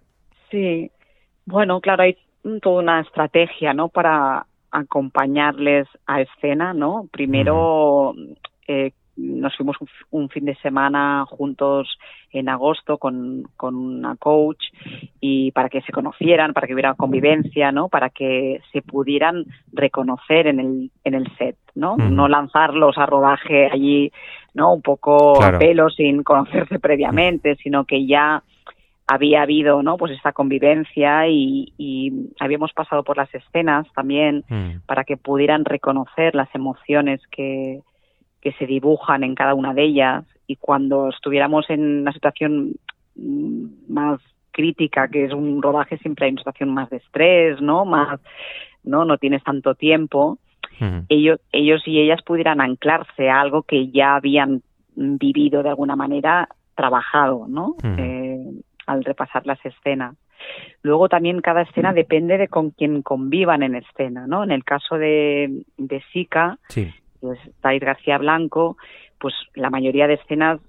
Sí, 0.49 0.91
bueno, 1.45 1.81
claro, 1.81 2.03
hay 2.03 2.17
toda 2.61 2.81
una 2.81 3.01
estrategia, 3.01 3.73
¿no? 3.73 3.89
Para 3.89 4.45
acompañarles 4.71 5.87
a 6.05 6.21
escena, 6.21 6.73
¿no? 6.73 7.07
Primero 7.11 8.13
eh, 8.67 8.91
nos 9.17 9.55
fuimos 9.57 9.77
un, 10.11 10.29
fin 10.29 10.45
de 10.45 10.55
semana 10.55 11.25
juntos 11.27 11.97
en 12.31 12.49
agosto 12.49 12.97
con, 12.97 13.43
con, 13.57 13.75
una 13.75 14.15
coach 14.15 14.63
y 15.19 15.51
para 15.51 15.69
que 15.69 15.81
se 15.81 15.91
conocieran, 15.91 16.53
para 16.53 16.67
que 16.67 16.73
hubiera 16.73 16.93
convivencia, 16.93 17.71
¿no? 17.71 17.89
Para 17.89 18.09
que 18.09 18.61
se 18.71 18.81
pudieran 18.81 19.45
reconocer 19.73 20.47
en 20.47 20.59
el, 20.59 20.91
en 21.03 21.15
el 21.15 21.35
set, 21.37 21.57
¿no? 21.73 21.97
No 21.97 22.27
lanzarlos 22.27 22.97
a 22.97 23.05
rodaje 23.07 23.69
allí, 23.71 24.11
¿no? 24.53 24.73
Un 24.73 24.81
poco 24.81 25.41
a 25.41 25.57
pelo 25.57 25.89
sin 25.89 26.23
conocerse 26.23 26.79
previamente, 26.79 27.55
sino 27.55 27.85
que 27.85 28.05
ya 28.05 28.43
había 29.07 29.41
habido 29.41 29.81
no 29.81 29.97
pues 29.97 30.11
esta 30.11 30.33
convivencia 30.33 31.27
y, 31.27 31.73
y 31.77 32.11
habíamos 32.39 32.73
pasado 32.73 33.03
por 33.03 33.15
las 33.15 33.33
escenas 33.33 33.87
también 33.93 34.43
para 34.85 35.05
que 35.05 35.15
pudieran 35.15 35.63
reconocer 35.63 36.35
las 36.35 36.53
emociones 36.53 37.21
que, 37.31 37.81
que 38.47 38.53
se 38.53 38.65
dibujan 38.65 39.25
en 39.25 39.35
cada 39.35 39.53
una 39.53 39.73
de 39.73 39.83
ellas 39.83 40.23
y 40.47 40.55
cuando 40.55 41.09
estuviéramos 41.09 41.69
en 41.69 41.99
una 42.03 42.13
situación 42.13 42.75
más 43.89 44.21
crítica, 44.51 45.09
que 45.09 45.25
es 45.25 45.33
un 45.33 45.61
rodaje, 45.61 45.97
siempre 45.97 46.25
hay 46.25 46.31
una 46.31 46.39
situación 46.39 46.73
más 46.73 46.89
de 46.89 46.95
estrés, 46.95 47.59
¿no? 47.59 47.83
Más, 47.83 48.21
¿no? 48.85 49.03
No 49.03 49.17
tienes 49.17 49.43
tanto 49.43 49.75
tiempo. 49.75 50.37
ellos, 51.09 51.41
ellos 51.51 51.81
y 51.85 51.99
ellas 51.99 52.21
pudieran 52.21 52.61
anclarse 52.61 53.29
a 53.29 53.41
algo 53.41 53.63
que 53.63 53.89
ya 53.89 54.15
habían 54.15 54.61
vivido 54.95 55.61
de 55.61 55.69
alguna 55.69 55.97
manera, 55.97 56.47
trabajado, 56.73 57.47
¿no? 57.49 57.75
eh, 57.83 58.45
al 58.85 59.03
repasar 59.03 59.45
las 59.45 59.59
escenas. 59.65 60.15
Luego 60.83 61.09
también 61.09 61.41
cada 61.41 61.63
escena 61.63 61.91
depende 61.91 62.37
de 62.37 62.47
con 62.47 62.69
quién 62.69 63.01
convivan 63.01 63.61
en 63.61 63.75
escena, 63.75 64.25
¿no? 64.25 64.45
En 64.45 64.51
el 64.51 64.63
caso 64.63 64.97
de, 64.97 65.63
de 65.77 66.01
Sika, 66.13 66.59
sí 66.69 66.93
pues 67.19 67.39
Thais 67.61 67.81
García 67.81 68.17
Blanco, 68.17 68.77
pues 69.19 69.33
la 69.55 69.69
mayoría 69.69 70.07
de 70.07 70.15
escenas 70.15 70.59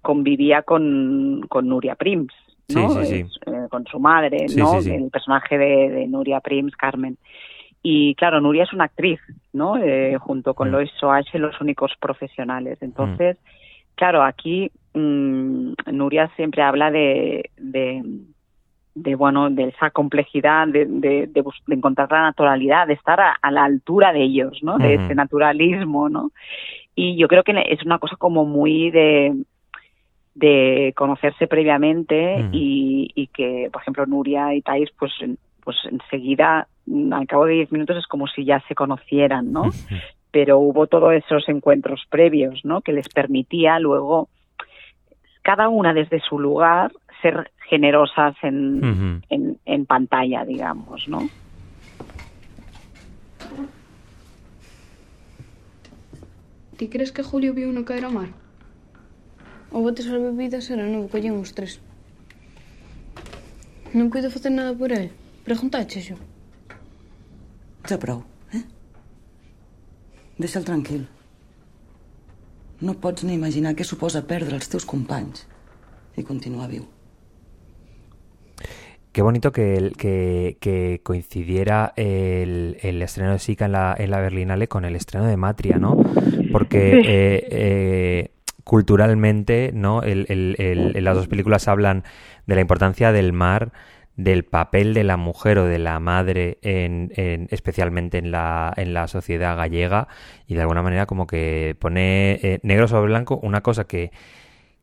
convivía 0.00 0.62
con, 0.62 1.44
con 1.48 1.68
Nuria 1.68 1.94
Prims, 1.94 2.32
¿no? 2.68 3.00
Eh, 3.02 3.26
con 3.70 3.84
su 3.86 3.98
madre, 4.00 4.46
¿no? 4.56 4.78
El 4.78 5.10
personaje 5.10 5.58
de, 5.58 6.06
Nuria 6.08 6.40
Prims, 6.40 6.74
Carmen. 6.76 7.18
Y 7.82 8.14
claro, 8.14 8.40
Nuria 8.40 8.62
es 8.64 8.72
una 8.72 8.84
actriz, 8.84 9.20
¿no? 9.52 9.76
Eh, 9.76 10.16
junto 10.18 10.54
con 10.54 10.68
mm. 10.68 10.72
Lois 10.72 10.90
Soache, 10.98 11.38
los 11.38 11.60
únicos 11.60 11.92
profesionales. 12.00 12.78
Entonces, 12.80 13.36
claro, 13.96 14.22
aquí 14.22 14.70
mm, 14.94 15.72
Nuria 15.92 16.30
siempre 16.36 16.62
habla 16.62 16.90
de, 16.90 17.50
de 17.56 18.02
de 18.94 19.14
bueno 19.14 19.48
de 19.50 19.68
esa 19.68 19.90
complejidad 19.90 20.68
de, 20.68 20.84
de, 20.86 21.26
de, 21.26 21.44
encontrar 21.68 22.10
la 22.10 22.22
naturalidad 22.22 22.86
de 22.86 22.94
estar 22.94 23.20
a, 23.20 23.50
la 23.50 23.64
altura 23.64 24.12
de 24.12 24.22
ellos 24.22 24.58
no 24.62 24.76
de 24.78 24.94
ese 24.94 25.14
naturalismo 25.14 26.08
no 26.08 26.30
y 26.94 27.16
yo 27.16 27.26
creo 27.26 27.42
que 27.42 27.54
es 27.70 27.82
una 27.84 27.98
cosa 27.98 28.16
como 28.16 28.44
muy 28.44 28.90
de 28.90 29.34
de 30.34 30.94
conocerse 30.96 31.46
previamente 31.46 32.48
y, 32.52 33.10
y, 33.14 33.26
que 33.28 33.68
por 33.72 33.82
ejemplo 33.82 34.06
Nuria 34.06 34.54
y 34.54 34.62
Thais 34.62 34.90
pues 34.98 35.12
pues 35.64 35.76
enseguida 35.90 36.66
al 37.12 37.26
cabo 37.26 37.46
de 37.46 37.54
diez 37.54 37.72
minutos 37.72 37.96
es 37.96 38.06
como 38.06 38.26
si 38.26 38.44
ya 38.44 38.60
se 38.68 38.74
conocieran 38.74 39.52
no 39.52 39.70
pero 40.30 40.58
hubo 40.58 40.86
todos 40.86 41.12
esos 41.14 41.48
encuentros 41.48 42.02
previos 42.10 42.64
no 42.64 42.82
que 42.82 42.92
les 42.92 43.08
permitía 43.08 43.78
luego 43.78 44.28
cada 45.42 45.68
una 45.68 45.92
desde 45.92 46.20
su 46.20 46.38
lugar 46.38 46.92
ser 47.22 47.50
generosas 47.70 48.34
en, 48.42 49.22
en, 49.64 49.86
pantalla, 49.86 50.44
digamos, 50.44 51.08
¿no? 51.08 51.28
¿Ti 56.76 56.88
crees 56.88 57.12
que 57.12 57.22
Julio 57.22 57.54
vio 57.54 57.72
no 57.72 57.84
caer 57.84 58.04
a 58.04 58.10
mar? 58.10 58.28
O 59.70 59.80
botes 59.80 60.06
as 60.10 60.20
bebidas 60.20 60.68
era 60.68 60.84
non, 60.84 61.08
collen 61.08 61.38
os 61.38 61.54
tres. 61.56 61.80
Non 63.96 64.10
puido 64.12 64.28
facer 64.28 64.52
nada 64.52 64.76
por 64.76 64.92
él. 64.92 65.08
Preguntache 65.46 66.02
xo. 66.02 66.16
Xa 67.88 67.96
prou, 67.96 68.26
eh? 68.52 68.66
Deixa'l 70.36 70.66
tranquil. 70.66 71.08
No 72.82 72.98
pots 72.98 73.22
ni 73.24 73.38
imaginar 73.38 73.78
què 73.78 73.86
suposa 73.86 74.26
perdre 74.26 74.58
els 74.58 74.68
teus 74.68 74.84
companys 74.84 75.46
i 76.18 76.26
continuar 76.26 76.68
viu. 76.68 76.84
Qué 79.12 79.20
bonito 79.20 79.52
que, 79.52 79.92
que, 80.58 81.00
coincidiera 81.02 81.92
el, 81.96 82.78
estreno 82.80 83.32
de 83.32 83.38
Sika 83.38 83.66
en 83.66 83.72
la, 83.72 83.94
en 83.98 84.10
la 84.10 84.20
Berlinale 84.20 84.68
con 84.68 84.86
el 84.86 84.96
estreno 84.96 85.26
de 85.26 85.36
Matria, 85.36 85.76
¿no? 85.76 86.02
Porque 86.50 86.98
eh, 87.04 87.48
eh, 87.50 88.30
culturalmente, 88.64 89.70
¿no? 89.74 90.02
El, 90.02 90.94
las 91.04 91.14
dos 91.14 91.28
películas 91.28 91.68
hablan 91.68 92.04
de 92.46 92.54
la 92.54 92.62
importancia 92.62 93.12
del 93.12 93.34
mar, 93.34 93.72
del 94.16 94.44
papel 94.44 94.94
de 94.94 95.04
la 95.04 95.18
mujer 95.18 95.58
o 95.58 95.66
de 95.66 95.78
la 95.78 96.00
madre, 96.00 96.58
en, 96.62 97.10
especialmente 97.50 98.16
en 98.16 98.30
la, 98.30 98.72
en 98.78 98.94
la 98.94 99.08
sociedad 99.08 99.58
gallega, 99.58 100.08
y 100.46 100.54
de 100.54 100.62
alguna 100.62 100.80
manera 100.80 101.04
como 101.04 101.26
que 101.26 101.76
pone 101.78 102.40
eh, 102.42 102.60
negro 102.62 102.88
sobre 102.88 103.08
blanco 103.08 103.38
una 103.42 103.60
cosa 103.60 103.84
que 103.84 104.10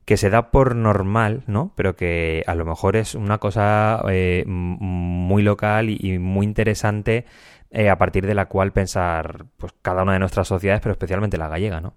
que 0.09 0.17
se 0.17 0.31
da 0.31 0.49
por 0.49 0.75
normal, 0.75 1.43
¿no? 1.45 1.71
Pero 1.75 1.95
que 1.95 2.41
a 2.47 2.55
lo 2.55 2.65
mejor 2.65 2.95
es 2.95 3.13
una 3.13 3.37
cosa 3.37 4.01
eh, 4.09 4.43
muy 4.47 5.43
local 5.43 5.87
y, 5.91 6.17
muy 6.17 6.47
interesante 6.47 7.25
eh, 7.69 7.89
a 7.91 7.97
partir 7.99 8.25
de 8.25 8.33
la 8.33 8.47
cual 8.47 8.71
pensar 8.71 9.45
pues 9.59 9.71
cada 9.83 10.01
una 10.01 10.13
de 10.13 10.19
nuestras 10.19 10.47
sociedades, 10.47 10.81
pero 10.81 10.93
especialmente 10.93 11.37
la 11.37 11.47
gallega, 11.47 11.79
¿no? 11.79 11.93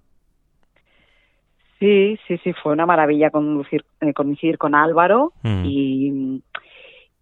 Sí, 1.78 2.18
sí, 2.28 2.36
sí, 2.44 2.52
fue 2.62 2.74
una 2.74 2.84
maravilla 2.84 3.30
conducir, 3.30 3.82
eh, 4.02 4.12
coincidir 4.12 4.58
con 4.58 4.74
Álvaro 4.74 5.32
mm. 5.42 5.64
y, 5.64 6.42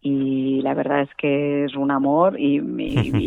y 0.03 0.61
la 0.63 0.75
verdad 0.75 1.03
es 1.03 1.15
que 1.15 1.67
es 1.67 1.77
un 1.77 1.93
amor 1.93 2.35
y, 2.37 2.59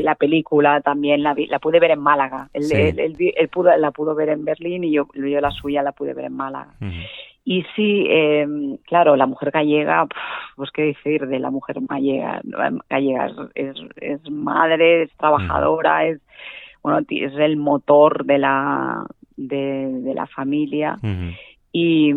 la 0.04 0.16
película 0.16 0.82
también 0.82 1.24
la, 1.24 1.34
la 1.48 1.60
pude 1.60 1.80
ver 1.80 1.92
en 1.92 2.02
Málaga. 2.02 2.50
Él, 2.52 3.48
pudo, 3.50 3.78
la 3.78 3.92
pudo 3.92 4.16
ver 4.16 4.28
en 4.28 4.44
Berlín 4.44 4.84
y 4.84 4.92
yo, 4.92 5.08
yo 5.14 5.40
la 5.40 5.52
suya 5.52 5.82
la 5.82 5.94
pude 5.94 6.14
ver 6.14 6.26
en 6.26 6.34
Málaga. 6.34 6.74
Y 7.46 7.64
sí, 7.76 8.06
eh, 8.10 8.48
claro, 8.86 9.16
la 9.16 9.26
mujer 9.26 9.52
gallega, 9.52 10.08
pues 10.56 10.72
qué 10.72 10.84
decir 10.84 11.28
de 11.28 11.40
la 11.40 11.52
mujer 11.52 11.78
gallega, 11.82 12.42
gallega 12.90 13.32
es, 13.54 13.76
es, 13.96 14.32
madre, 14.32 15.04
es 15.04 15.12
trabajadora, 15.18 16.06
es 16.06 16.22
bueno, 16.82 17.00
es 17.10 17.34
el 17.36 17.58
motor 17.58 18.26
de 18.26 18.38
la 18.38 19.06
de, 19.36 19.90
de 19.90 20.14
la 20.14 20.28
familia. 20.28 21.00
Y 21.72 22.14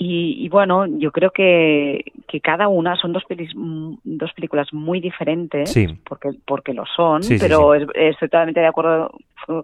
y, 0.00 0.48
bueno, 0.48 0.86
yo 0.86 1.10
creo 1.10 1.32
que, 1.32 2.04
que 2.28 2.40
cada 2.40 2.68
una 2.68 2.94
son 2.94 3.12
dos, 3.12 3.24
pelis, 3.24 3.50
dos 3.56 4.32
películas 4.32 4.72
muy 4.72 5.00
diferentes, 5.00 5.74
porque, 6.08 6.30
porque 6.46 6.72
lo 6.72 6.84
son, 6.86 7.20
pero 7.40 7.74
estoy 7.74 8.28
totalmente 8.28 8.60
de 8.60 8.68
acuerdo 8.68 9.10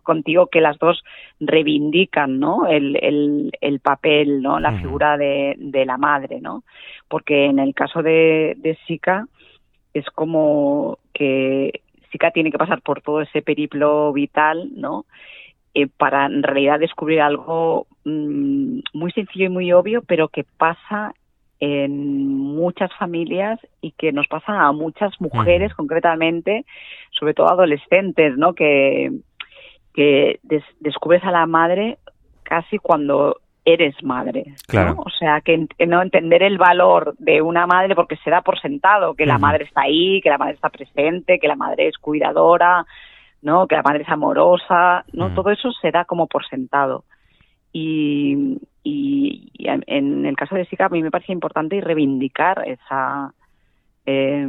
contigo 0.02 0.46
que 0.46 0.60
las 0.60 0.78
dos 0.78 1.02
reivindican 1.40 2.38
¿no? 2.38 2.66
el, 2.66 2.96
el, 2.96 3.52
el 3.60 3.80
papel, 3.80 4.42
¿no? 4.42 4.60
la 4.60 4.78
figura 4.78 5.16
de, 5.16 5.54
de 5.58 5.84
la 5.84 5.96
madre, 5.96 6.40
¿no? 6.40 6.64
porque 7.08 7.46
en 7.46 7.58
el 7.58 7.74
caso 7.74 8.02
de, 8.02 8.54
de 8.58 8.76
Sika 8.86 9.26
es 9.92 10.06
como 10.06 10.98
que 11.12 11.82
Sika 12.10 12.30
tiene 12.30 12.50
que 12.50 12.58
pasar 12.58 12.82
por 12.82 13.02
todo 13.02 13.20
ese 13.20 13.42
periplo 13.42 14.12
vital, 14.12 14.70
¿no? 14.74 15.04
Eh, 15.74 15.88
para 15.88 16.26
en 16.26 16.42
realidad 16.42 16.78
descubrir 16.78 17.20
algo 17.20 17.86
mm, 18.04 18.80
muy 18.92 19.10
sencillo 19.12 19.46
y 19.46 19.48
muy 19.48 19.72
obvio, 19.72 20.02
pero 20.02 20.28
que 20.28 20.44
pasa 20.44 21.12
en 21.60 22.28
muchas 22.28 22.92
familias 22.98 23.58
y 23.80 23.92
que 23.92 24.12
nos 24.12 24.28
pasa 24.28 24.66
a 24.66 24.72
muchas 24.72 25.12
mujeres 25.20 25.72
concretamente, 25.74 26.64
sobre 27.10 27.34
todo 27.34 27.48
adolescentes, 27.48 28.36
¿no? 28.36 28.54
Que, 28.54 29.10
que 29.94 30.40
descubres 30.80 31.24
a 31.24 31.30
la 31.30 31.46
madre 31.46 31.98
casi 32.42 32.78
cuando 32.78 33.38
eres 33.64 33.94
madre. 34.02 34.54
Claro. 34.66 34.96
O 34.98 35.10
sea, 35.10 35.40
que 35.40 35.66
no 35.86 36.02
entender 36.02 36.42
el 36.42 36.58
valor 36.58 37.14
de 37.18 37.40
una 37.40 37.66
madre 37.66 37.94
porque 37.94 38.16
se 38.16 38.30
da 38.30 38.42
por 38.42 38.60
sentado 38.60 39.14
que 39.14 39.24
la 39.24 39.38
madre 39.38 39.64
está 39.64 39.82
ahí, 39.82 40.20
que 40.20 40.28
la 40.28 40.38
madre 40.38 40.54
está 40.54 40.68
presente, 40.68 41.38
que 41.38 41.48
la 41.48 41.56
madre 41.56 41.88
es 41.88 41.96
cuidadora, 41.96 42.84
¿no? 43.40 43.66
Que 43.66 43.76
la 43.76 43.82
madre 43.82 44.02
es 44.02 44.08
amorosa, 44.08 45.04
¿no? 45.12 45.32
Todo 45.34 45.50
eso 45.50 45.72
se 45.80 45.90
da 45.90 46.04
como 46.04 46.26
por 46.26 46.46
sentado. 46.46 47.04
Y, 47.72 48.58
y, 48.82 49.50
en 49.56 50.26
el 50.26 50.36
caso 50.36 50.54
de 50.54 50.66
Sika 50.66 50.86
a 50.86 50.90
mí 50.90 51.02
me 51.02 51.10
parece 51.10 51.32
importante 51.32 51.80
reivindicar 51.80 52.62
esa... 52.68 53.32
Eh, 54.06 54.46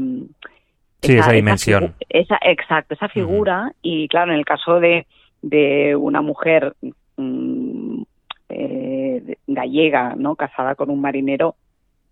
sí, 1.02 1.18
esa, 1.18 1.32
dimensión. 1.32 1.96
Esa, 2.10 2.38
exacto, 2.42 2.94
esa 2.94 3.08
figura. 3.08 3.72
Y 3.82 4.10
claro, 4.10 4.34
en 4.34 4.40
el 4.40 4.46
caso 4.46 4.80
de, 4.82 5.08
de 5.46 5.96
una 5.96 6.22
mujer 6.22 6.76
mm, 7.18 8.02
eh, 8.50 9.38
gallega, 9.46 10.16
¿no? 10.18 10.36
Casada 10.36 10.74
con 10.74 10.90
un 10.90 11.00
marinero, 11.00 11.56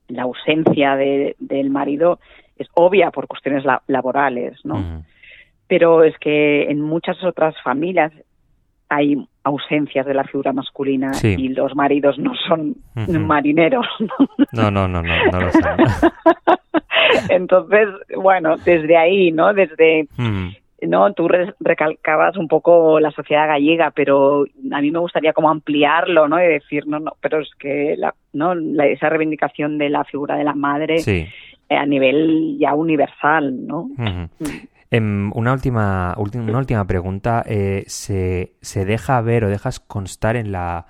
la 0.07 0.23
ausencia 0.23 0.95
de, 0.95 1.35
del 1.39 1.71
marido 1.71 2.19
es 2.57 2.67
obvia 2.75 3.09
por 3.09 3.27
cuestiones 3.27 3.65
la, 3.65 3.81
laborales, 3.87 4.59
¿no? 4.63 5.03
Pero 5.67 6.03
es 6.03 6.15
que 6.19 6.69
en 6.69 6.79
muchas 6.81 7.23
otras 7.23 7.55
familias 7.63 8.11
hay 8.87 9.17
ausencias 9.43 10.05
de 10.05 10.13
la 10.13 10.25
figura 10.25 10.53
masculina 10.53 11.13
Sí. 11.15 11.35
y 11.35 11.47
los 11.49 11.75
maridos 11.75 12.19
no 12.19 12.33
son 12.47 12.75
marineros. 12.93 13.87
No, 14.51 14.69
no, 14.69 14.87
no, 14.87 15.01
no, 15.01 15.25
no 15.31 15.39
lo 15.39 15.49
sé. 15.49 15.59
Entonces, 17.29 17.87
bueno, 18.15 18.57
desde 18.57 18.95
ahí, 18.95 19.31
¿no? 19.31 19.53
Desde. 19.53 20.07
No 20.87 21.13
tú 21.13 21.27
re- 21.27 21.53
recalcabas 21.59 22.37
un 22.37 22.47
poco 22.47 22.99
la 22.99 23.11
sociedad 23.11 23.47
gallega 23.47 23.91
pero 23.91 24.45
a 24.71 24.81
mí 24.81 24.91
me 24.91 24.99
gustaría 24.99 25.33
como 25.33 25.49
ampliarlo 25.49 26.27
no 26.27 26.41
y 26.43 26.47
decir 26.47 26.87
no 26.87 26.99
no 26.99 27.13
pero 27.21 27.39
es 27.41 27.49
que 27.59 27.95
la, 27.97 28.13
no 28.33 28.55
la- 28.55 28.87
esa 28.87 29.09
reivindicación 29.09 29.77
de 29.77 29.89
la 29.89 30.03
figura 30.03 30.35
de 30.35 30.43
la 30.43 30.53
madre 30.55 30.99
Sí. 30.99 31.27
eh, 31.69 31.75
a 31.75 31.85
nivel 31.85 32.57
ya 32.59 32.73
universal 32.75 33.65
no. 33.67 33.89
Em, 34.91 35.31
una 35.33 35.53
última, 35.53 36.15
una 36.17 36.57
última 36.59 36.85
pregunta. 36.85 37.43
eh, 37.47 37.83
¿se, 37.87 38.53
se 38.61 38.85
deja 38.85 39.19
ver 39.21 39.43
o 39.43 39.49
dejas 39.49 39.79
constar 39.79 40.35
en 40.35 40.51
la, 40.51 40.85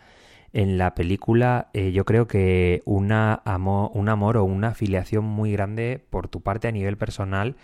en 0.51 0.77
la 0.77 0.93
película, 0.93 1.67
eh, 1.73 1.93
yo 1.93 2.03
creo 2.03 2.27
que 2.27 2.81
una 2.85 3.41
amo- 3.45 3.91
un 3.93 4.09
amor 4.09 4.35
o 4.37 4.43
una 4.43 4.69
afiliación 4.69 5.23
muy 5.23 5.53
grande 5.53 6.01
por 6.09 6.27
tu 6.27 6.41
parte 6.41 6.67
a 6.67 6.71
nivel 6.71 6.97
personal 6.97 7.55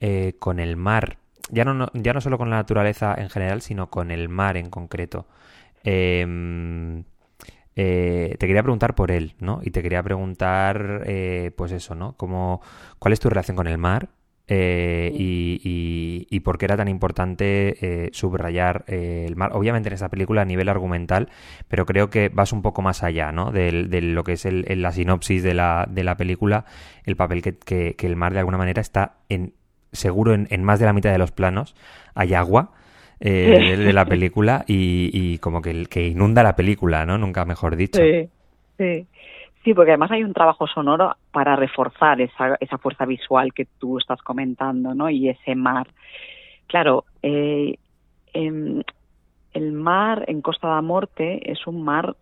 eh, 0.00 0.32
con 0.38 0.60
el 0.60 0.76
mar? 0.76 1.18
Ya 1.50 1.64
no, 1.64 1.74
no- 1.74 1.88
ya 1.94 2.12
no 2.12 2.20
solo 2.20 2.38
con 2.38 2.50
la 2.50 2.56
naturaleza 2.56 3.14
en 3.16 3.30
general, 3.30 3.62
sino 3.62 3.88
con 3.90 4.10
el 4.10 4.28
mar 4.28 4.56
en 4.56 4.68
concreto. 4.70 5.26
Em, 5.84 7.04
eh, 7.76 8.36
te 8.38 8.46
quería 8.46 8.62
preguntar 8.62 8.94
por 8.94 9.10
él, 9.10 9.34
¿no? 9.38 9.60
Y 9.62 9.70
te 9.70 9.82
quería 9.82 10.02
preguntar, 10.02 11.02
eh, 11.06 11.52
pues 11.56 11.72
eso, 11.72 11.94
¿no? 11.94 12.14
Como, 12.16 12.60
¿cuál 12.98 13.12
es 13.12 13.20
tu 13.20 13.28
relación 13.28 13.56
con 13.56 13.66
el 13.66 13.78
mar? 13.78 14.08
Eh, 14.48 15.10
y, 15.14 15.60
y- 15.64 16.26
y 16.30 16.40
por 16.40 16.56
qué 16.56 16.66
era 16.66 16.76
tan 16.76 16.86
importante 16.88 17.76
eh, 18.06 18.10
subrayar 18.12 18.84
el 18.86 19.34
mar. 19.36 19.50
Obviamente 19.54 19.88
en 19.88 19.94
esta 19.94 20.08
película 20.08 20.42
a 20.42 20.44
nivel 20.44 20.68
argumental, 20.68 21.28
pero 21.68 21.84
creo 21.84 22.10
que 22.10 22.28
vas 22.28 22.52
un 22.52 22.62
poco 22.62 22.80
más 22.82 23.02
allá, 23.02 23.32
¿no? 23.32 23.50
Del- 23.52 23.90
De, 23.90 24.00
lo 24.02 24.22
que 24.24 24.32
es 24.34 24.46
el, 24.46 24.64
el- 24.68 24.82
la 24.82 24.92
sinopsis 24.92 25.42
de 25.42 25.54
la, 25.54 25.86
de 25.90 26.04
la 26.04 26.16
película, 26.16 26.64
el 27.04 27.16
papel 27.16 27.42
que, 27.42 27.56
que- 27.58 27.94
que 27.96 28.06
el 28.06 28.16
mar 28.16 28.32
de 28.32 28.38
alguna 28.40 28.58
manera 28.58 28.80
está 28.80 29.16
en 29.28 29.52
seguro 29.96 30.34
en, 30.34 30.46
en 30.50 30.62
más 30.64 30.78
de 30.80 30.86
la 30.86 30.92
mitad 30.92 31.10
de 31.12 31.18
los 31.18 31.32
planos. 31.32 31.74
Hay 32.14 32.34
agua 32.34 32.70
eh, 33.20 33.54
de, 33.56 33.76
de 33.76 33.92
la 33.92 34.06
película 34.06 34.64
y, 34.66 35.10
y 35.12 35.38
como 35.38 35.62
que, 35.62 35.70
el- 35.70 35.88
que 35.88 36.06
inunda 36.08 36.42
la 36.42 36.56
película, 36.56 37.04
¿no? 37.06 37.18
Nunca 37.18 37.44
mejor 37.44 37.76
dicho. 37.76 37.98
sí 37.98 38.28
sí 38.78 39.06
sí 39.64 39.74
porque 39.74 39.90
además 39.92 40.10
hay 40.12 40.22
un 40.22 40.32
trabajo 40.32 40.66
sonoro 40.66 41.16
para 41.32 41.56
reforzar 41.56 42.20
esa 42.20 42.56
esa 42.60 42.78
fuerza 42.78 43.04
visual 43.06 43.52
que 43.52 43.66
tú 43.78 43.98
estás 43.98 44.20
comentando 44.22 44.94
no 44.94 45.10
y 45.10 45.28
ese 45.28 45.54
mar 45.54 45.88
claro 46.68 47.04
eh, 47.22 47.76
el 49.52 49.72
mar 49.72 50.24
en 50.28 50.42
Costa 50.42 50.68
da 50.68 50.82
Morte 50.82 51.50
es 51.50 51.66
un 51.66 51.82
mar 51.82 52.16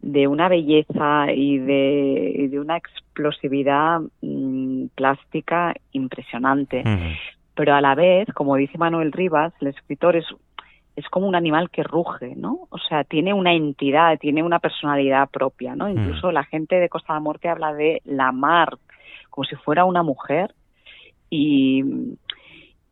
de 0.00 0.26
una 0.28 0.48
belleza 0.48 1.32
y 1.32 1.58
de, 1.58 2.32
y 2.36 2.46
de 2.48 2.60
una 2.60 2.76
explosividad 2.76 4.00
mm, 4.22 4.86
plástica 4.94 5.74
impresionante. 5.92 6.84
Pero 7.54 7.74
a 7.74 7.80
la 7.80 7.94
vez, 7.94 8.28
como 8.34 8.56
dice 8.56 8.78
Manuel 8.78 9.12
Rivas, 9.12 9.52
el 9.60 9.68
escritor 9.68 10.16
es, 10.16 10.26
es 10.94 11.08
como 11.08 11.26
un 11.26 11.34
animal 11.34 11.70
que 11.70 11.82
ruge, 11.82 12.34
¿no? 12.36 12.68
O 12.70 12.78
sea, 12.78 13.02
tiene 13.04 13.34
una 13.34 13.52
entidad, 13.52 14.18
tiene 14.18 14.42
una 14.42 14.60
personalidad 14.60 15.28
propia, 15.28 15.74
¿no? 15.74 15.88
Incluso 15.88 16.30
la 16.30 16.44
gente 16.44 16.76
de 16.76 16.88
Costa 16.88 17.14
da 17.14 17.20
Morte 17.20 17.48
habla 17.48 17.72
de 17.72 18.00
la 18.04 18.30
mar 18.30 18.78
como 19.30 19.44
si 19.44 19.56
fuera 19.56 19.84
una 19.84 20.02
mujer 20.02 20.54
y 21.30 21.84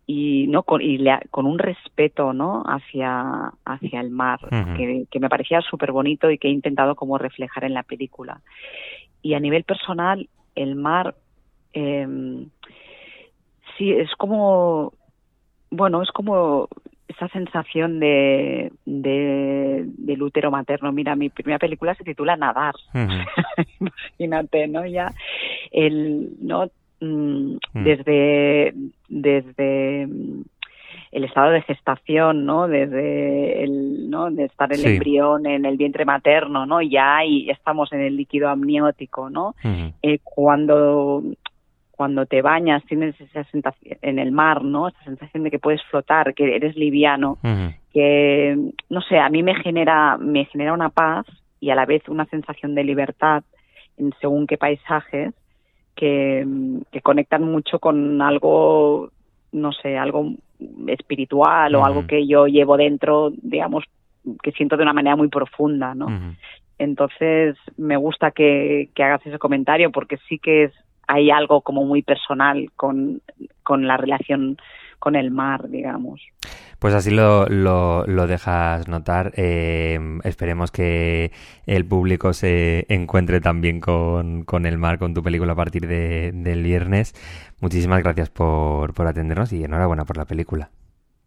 y 0.08 0.46
no 0.46 0.62
con, 0.62 0.80
y 0.82 0.98
le- 0.98 1.26
con 1.30 1.46
un 1.46 1.58
respeto 1.58 2.32
no 2.32 2.62
hacia 2.64 3.52
hacia 3.64 4.00
el 4.00 4.10
mar 4.10 4.38
que, 4.76 5.04
que 5.10 5.20
me 5.20 5.28
parecía 5.28 5.60
súper 5.62 5.90
bonito 5.92 6.30
y 6.30 6.38
que 6.38 6.46
he 6.48 6.52
intentado 6.52 6.94
como 6.94 7.18
reflejar 7.18 7.64
en 7.64 7.74
la 7.74 7.82
película. 7.82 8.40
Y 9.22 9.34
a 9.34 9.40
nivel 9.40 9.64
personal 9.64 10.28
el 10.54 10.76
mar 10.76 11.16
eh, 11.72 12.06
sí 13.76 13.90
es 13.92 14.14
como 14.16 14.92
bueno 15.70 16.02
es 16.02 16.10
como 16.12 16.68
esa 17.08 17.28
sensación 17.28 17.98
de, 18.00 18.72
de 18.84 19.84
del 19.86 20.22
útero 20.22 20.50
materno. 20.50 20.92
Mira 20.92 21.16
mi 21.16 21.30
primera 21.30 21.58
película 21.58 21.94
se 21.94 22.04
titula 22.04 22.36
nadar. 22.36 22.74
Imagínate, 23.80 24.68
¿no? 24.68 24.86
Ya 24.86 25.12
el 25.72 26.30
no 26.40 26.70
Mm, 26.98 27.58
Mm. 27.74 27.84
desde 27.84 28.72
desde 29.08 30.06
mm, 30.06 30.42
el 31.12 31.24
estado 31.24 31.50
de 31.50 31.62
gestación, 31.62 32.44
¿no? 32.44 32.68
Desde 32.68 33.62
el 33.64 34.10
no 34.10 34.30
de 34.30 34.44
estar 34.44 34.72
el 34.72 34.78
Sí. 34.78 34.88
embrión 34.88 35.46
en 35.46 35.64
el 35.64 35.76
vientre 35.76 36.04
materno, 36.04 36.66
¿no? 36.66 36.82
Ya 36.82 37.16
ahí 37.18 37.48
estamos 37.50 37.92
en 37.92 38.00
el 38.00 38.16
líquido 38.16 38.48
amniótico, 38.48 39.30
¿no? 39.30 39.54
Eh, 40.02 40.18
cuando 40.22 41.22
cuando 41.92 42.26
te 42.26 42.42
bañas 42.42 42.84
tienes 42.84 43.18
esa 43.18 43.44
sensación 43.44 43.96
en 44.02 44.18
el 44.18 44.30
mar, 44.30 44.62
¿no? 44.62 44.88
Esa 44.88 45.02
sensación 45.04 45.44
de 45.44 45.50
que 45.50 45.58
puedes 45.58 45.82
flotar, 45.84 46.34
que 46.34 46.54
eres 46.54 46.76
liviano 46.76 47.38
que 47.94 48.54
no 48.90 49.00
sé, 49.00 49.18
a 49.18 49.30
mí 49.30 49.42
me 49.42 49.54
genera 49.54 50.18
me 50.18 50.44
genera 50.44 50.74
una 50.74 50.90
paz 50.90 51.24
y 51.60 51.70
a 51.70 51.74
la 51.74 51.86
vez 51.86 52.06
una 52.08 52.26
sensación 52.26 52.74
de 52.74 52.84
libertad 52.84 53.42
en 53.96 54.12
según 54.20 54.46
qué 54.46 54.58
paisajes 54.58 55.32
que, 55.96 56.46
que 56.92 57.00
conectan 57.00 57.42
mucho 57.42 57.80
con 57.80 58.22
algo 58.22 59.10
no 59.56 59.72
sé, 59.72 59.96
algo 59.96 60.32
espiritual 60.86 61.74
o 61.74 61.84
algo 61.84 62.06
que 62.06 62.26
yo 62.26 62.46
llevo 62.46 62.76
dentro, 62.76 63.32
digamos, 63.42 63.84
que 64.42 64.52
siento 64.52 64.76
de 64.76 64.82
una 64.82 64.92
manera 64.92 65.16
muy 65.16 65.28
profunda, 65.28 65.94
¿no? 65.94 66.06
Entonces, 66.78 67.56
me 67.76 67.96
gusta 67.96 68.30
que, 68.30 68.90
que 68.94 69.02
hagas 69.02 69.24
ese 69.26 69.38
comentario 69.38 69.90
porque 69.90 70.18
sí 70.28 70.38
que 70.38 70.64
es, 70.64 70.72
hay 71.06 71.30
algo 71.30 71.62
como 71.62 71.84
muy 71.84 72.02
personal 72.02 72.70
con, 72.76 73.22
con 73.62 73.86
la 73.86 73.96
relación 73.96 74.58
con 75.06 75.14
el 75.14 75.30
mar, 75.30 75.68
digamos. 75.68 76.20
Pues 76.80 76.92
así 76.92 77.12
lo, 77.12 77.46
lo, 77.46 78.04
lo 78.08 78.26
dejas 78.26 78.88
notar. 78.88 79.30
Eh, 79.36 80.00
esperemos 80.24 80.72
que 80.72 81.30
el 81.64 81.84
público 81.84 82.32
se 82.32 82.86
encuentre 82.88 83.40
también 83.40 83.78
con, 83.80 84.42
con 84.42 84.66
el 84.66 84.78
mar, 84.78 84.98
con 84.98 85.14
tu 85.14 85.22
película 85.22 85.52
a 85.52 85.54
partir 85.54 85.86
de- 85.86 86.32
del 86.34 86.64
viernes. 86.64 87.14
Muchísimas 87.60 88.02
gracias 88.02 88.30
por, 88.30 88.94
por 88.94 89.06
atendernos 89.06 89.52
y 89.52 89.62
enhorabuena 89.62 90.04
por 90.04 90.16
la 90.16 90.24
película. 90.24 90.70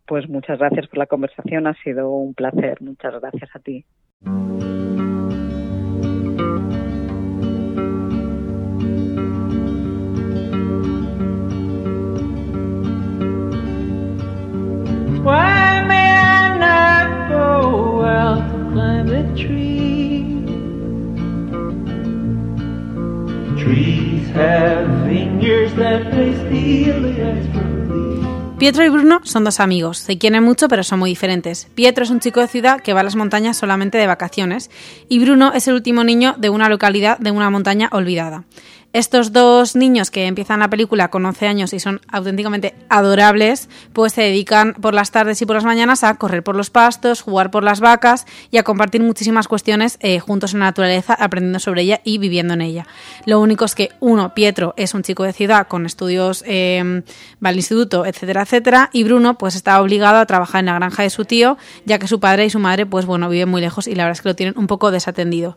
Pues 0.06 0.28
muchas 0.28 0.60
gracias 0.60 0.88
por 0.88 0.98
la 0.98 1.06
conversación, 1.06 1.66
ha 1.66 1.74
sido 1.76 2.10
un 2.12 2.34
placer. 2.34 2.82
Muchas 2.82 3.14
gracias 3.22 3.50
a 3.56 3.60
ti. 3.60 3.86
Pietro 28.60 28.84
y 28.84 28.90
Bruno 28.90 29.22
son 29.24 29.46
dos 29.46 29.62
amigos, 29.62 30.00
se 30.00 30.18
quieren 30.18 30.44
mucho 30.44 30.68
pero 30.68 30.84
son 30.84 31.00
muy 31.00 31.12
diferentes. 31.12 31.70
Pietro 31.76 32.04
es 32.04 32.10
un 32.10 32.20
chico 32.20 32.42
de 32.42 32.50
ciudad 32.50 32.82
que 32.82 32.92
va 32.92 33.00
a 33.00 33.04
las 33.04 33.16
montañas 33.16 33.56
solamente 33.56 33.98
de 33.98 34.06
vacaciones 34.06 34.70
y 35.08 35.20
Bruno 35.20 35.54
es 35.54 35.70
el 35.70 35.76
último 35.76 36.04
niño 36.04 36.36
de 36.38 36.50
una 36.50 36.68
localidad 36.68 37.18
de 37.20 37.32
una 37.32 37.50
montaña 37.50 37.88
olvidada. 37.94 38.44
Estos 38.92 39.34
dos 39.34 39.76
niños 39.76 40.10
que 40.10 40.26
empiezan 40.26 40.62
la 40.62 40.70
película 40.72 41.12
con 41.12 41.24
11 41.24 41.46
años 41.46 41.74
y 41.74 41.80
son 41.80 42.02
auténticamente 42.08 42.74
adorables, 42.90 43.70
pues 43.94 44.14
se 44.14 44.24
dedican 44.24 44.74
por 44.74 44.96
las 44.96 45.12
tardes 45.12 45.40
y 45.44 45.46
por 45.46 45.58
las 45.58 45.64
mañanas 45.64 46.04
a 46.04 46.16
correr 46.16 46.42
por 46.42 46.56
los 46.56 46.72
pastos, 46.72 47.22
jugar 47.22 47.52
por 47.52 47.64
las 47.64 47.82
vacas 47.82 48.26
y 48.50 48.58
a 48.58 48.64
compartir 48.64 49.04
muchísimas 49.04 49.48
cuestiones 49.48 50.00
eh, 50.02 50.20
juntos 50.20 50.54
en 50.54 50.62
la 50.62 50.66
naturaleza, 50.66 51.14
aprendiendo 51.14 51.60
sobre 51.60 51.84
ella 51.84 52.02
y 52.04 52.18
viviendo 52.18 52.56
en 52.56 52.62
ella. 52.62 52.88
Lo 53.28 53.40
único 53.40 53.64
es 53.64 53.76
que 53.76 53.92
uno, 54.00 54.34
Pietro, 54.34 54.74
es 54.76 54.96
un 54.96 55.04
chico 55.04 55.24
de 55.24 55.34
ciudad 55.34 55.68
con 55.68 55.86
estudios, 55.86 56.44
eh, 56.48 57.04
va 57.46 57.50
al 57.50 57.58
instituto, 57.58 58.08
etcétera, 58.08 58.42
etcétera, 58.42 58.90
y 58.92 59.04
Bruno 59.04 59.38
pues 59.38 59.54
está 59.54 59.80
obligado 59.84 60.18
a 60.18 60.26
trabajar 60.26 60.62
en 60.62 60.66
la 60.66 60.74
granja 60.74 61.04
de 61.04 61.12
su 61.12 61.26
tío, 61.26 61.60
ya 61.86 62.00
que 62.00 62.08
su 62.08 62.20
padre 62.20 62.48
y 62.48 62.50
su 62.50 62.58
madre 62.58 62.88
pues 62.88 63.06
bueno, 63.06 63.30
viven 63.30 63.50
muy 63.50 63.62
lejos 63.62 63.86
y 63.86 63.94
la 63.94 64.06
verdad 64.06 64.18
es 64.18 64.22
que 64.24 64.30
lo 64.30 64.36
tienen 64.36 64.58
un 64.58 64.66
poco 64.66 64.90
desatendido. 64.90 65.56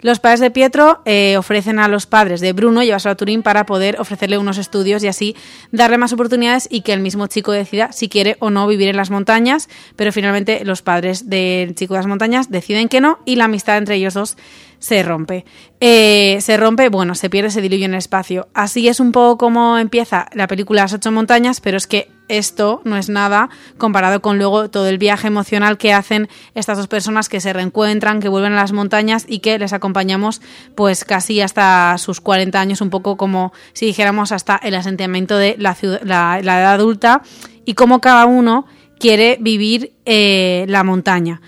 Los 0.00 0.20
padres 0.20 0.40
de 0.40 0.50
Pietro 0.50 1.00
eh, 1.04 1.36
ofrecen 1.36 1.78
a 1.78 1.88
los 1.88 2.06
padres 2.06 2.40
de 2.40 2.52
Bruno 2.52 2.82
llevarse 2.82 3.08
a 3.08 3.16
Turín 3.16 3.42
para 3.42 3.66
poder 3.66 4.00
ofrecerle 4.00 4.38
unos 4.38 4.58
estudios 4.58 5.02
y 5.02 5.08
así 5.08 5.36
darle 5.72 5.98
más 5.98 6.12
oportunidades 6.12 6.68
y 6.70 6.82
que 6.82 6.92
el 6.92 7.00
mismo 7.00 7.26
chico 7.26 7.52
decida 7.52 7.92
si 7.92 8.08
quiere 8.08 8.36
o 8.40 8.50
no 8.50 8.66
vivir 8.66 8.88
en 8.88 8.96
las 8.96 9.10
montañas, 9.10 9.68
pero 9.96 10.12
finalmente 10.12 10.64
los 10.64 10.82
padres 10.82 11.28
del 11.28 11.74
chico 11.74 11.94
de 11.94 11.98
las 11.98 12.06
montañas 12.06 12.50
deciden 12.50 12.88
que 12.88 13.00
no 13.00 13.18
y 13.24 13.36
la 13.36 13.46
amistad 13.46 13.78
entre 13.78 13.96
ellos 13.96 14.14
dos 14.14 14.36
se 14.78 15.02
rompe. 15.02 15.44
Eh, 15.80 16.38
se 16.40 16.56
rompe, 16.56 16.88
bueno, 16.88 17.14
se 17.14 17.30
pierde, 17.30 17.50
se 17.50 17.60
diluye 17.60 17.84
en 17.84 17.94
el 17.94 17.98
espacio. 17.98 18.48
Así 18.54 18.88
es 18.88 19.00
un 19.00 19.12
poco 19.12 19.38
como 19.38 19.78
empieza 19.78 20.28
la 20.32 20.46
película 20.46 20.82
Las 20.82 20.92
ocho 20.92 21.10
montañas, 21.10 21.60
pero 21.60 21.76
es 21.76 21.86
que 21.86 22.08
esto 22.28 22.80
no 22.84 22.96
es 22.96 23.08
nada 23.08 23.48
comparado 23.76 24.20
con 24.20 24.38
luego 24.38 24.70
todo 24.70 24.88
el 24.88 24.98
viaje 24.98 25.26
emocional 25.26 25.78
que 25.78 25.92
hacen 25.92 26.28
estas 26.54 26.78
dos 26.78 26.88
personas 26.88 27.28
que 27.28 27.40
se 27.40 27.52
reencuentran, 27.52 28.20
que 28.20 28.28
vuelven 28.28 28.52
a 28.52 28.56
las 28.56 28.72
montañas 28.72 29.24
y 29.28 29.40
que 29.40 29.58
les 29.58 29.72
acompañamos 29.72 30.40
pues 30.74 31.04
casi 31.04 31.40
hasta 31.40 31.96
sus 31.98 32.20
40 32.20 32.60
años, 32.60 32.80
un 32.80 32.90
poco 32.90 33.16
como 33.16 33.52
si 33.72 33.86
dijéramos 33.86 34.32
hasta 34.32 34.56
el 34.56 34.74
asentamiento 34.74 35.36
de 35.36 35.56
la, 35.58 35.74
ciudad, 35.74 36.00
la, 36.04 36.38
edad 36.40 36.74
adulta 36.74 37.22
y 37.64 37.74
cómo 37.74 38.00
cada 38.00 38.26
uno 38.26 38.66
quiere 38.98 39.38
vivir 39.40 39.92
eh, 40.04 40.64
la 40.68 40.84
montaña. 40.84 41.40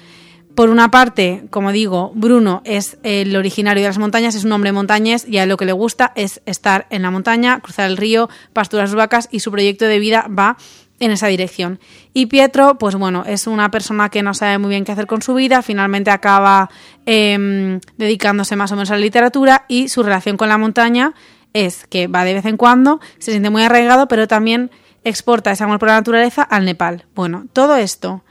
Por 0.55 0.69
una 0.69 0.91
parte, 0.91 1.45
como 1.51 1.73
digo, 1.73 2.13
Bruno 2.15 2.63
es 2.65 2.99
el 3.03 3.35
originario 3.37 3.83
de 3.83 3.89
las 3.89 3.99
montañas, 3.99 4.35
es 4.35 4.45
un 4.45 4.53
hombre 4.53 4.73
montañés 4.73 5.27
y 5.27 5.39
a 5.39 5.47
lo 5.47 5.57
que 5.57 5.65
le 5.65 5.73
gusta 5.73 6.13
es 6.17 6.43
estar 6.45 6.87
en 6.91 7.03
la 7.03 7.11
montaña, 7.11 7.61
cruzar 7.61 7.89
el 7.91 7.97
río, 7.97 8.29
pasturar 8.53 8.89
sus 8.89 8.97
vacas 8.97 9.29
y 9.31 9.41
su 9.41 9.51
proyecto 9.51 9.85
de 9.85 9.99
vida 9.99 10.27
va 10.29 10.57
en 10.99 11.13
esa 11.13 11.29
dirección. 11.29 11.81
Y 12.13 12.27
Pietro, 12.27 12.79
pues 12.79 12.95
bueno, 12.95 13.25
es 13.27 13.47
una 13.47 13.71
persona 13.71 14.11
que 14.11 14.23
no 14.23 14.35
sabe 14.35 14.59
muy 14.59 14.71
bien 14.71 14.85
qué 14.85 14.93
hacer 14.93 15.07
con 15.07 15.23
su 15.23 15.35
vida, 15.35 15.63
finalmente 15.63 16.11
acaba 16.11 16.69
eh, 17.07 17.81
dedicándose 17.97 18.55
más 18.57 18.71
o 18.73 18.77
menos 18.77 18.91
a 18.91 18.95
la 18.95 19.01
literatura 19.01 19.65
y 19.67 19.89
su 19.89 20.03
relación 20.03 20.37
con 20.37 20.49
la 20.49 20.59
montaña 20.59 21.15
es 21.53 21.87
que 21.87 22.07
va 22.07 22.25
de 22.25 22.35
vez 22.35 22.45
en 22.45 22.57
cuando, 22.57 23.01
se 23.19 23.33
siente 23.33 23.51
muy 23.51 23.63
arraigado, 23.63 24.09
pero 24.09 24.29
también 24.29 24.71
exporta 25.05 25.51
ese 25.51 25.65
amor 25.65 25.79
por 25.79 25.89
la 25.89 25.95
naturaleza 25.95 26.43
al 26.43 26.65
Nepal. 26.65 27.07
Bueno, 27.15 27.47
todo 27.53 27.77
esto 27.77 28.23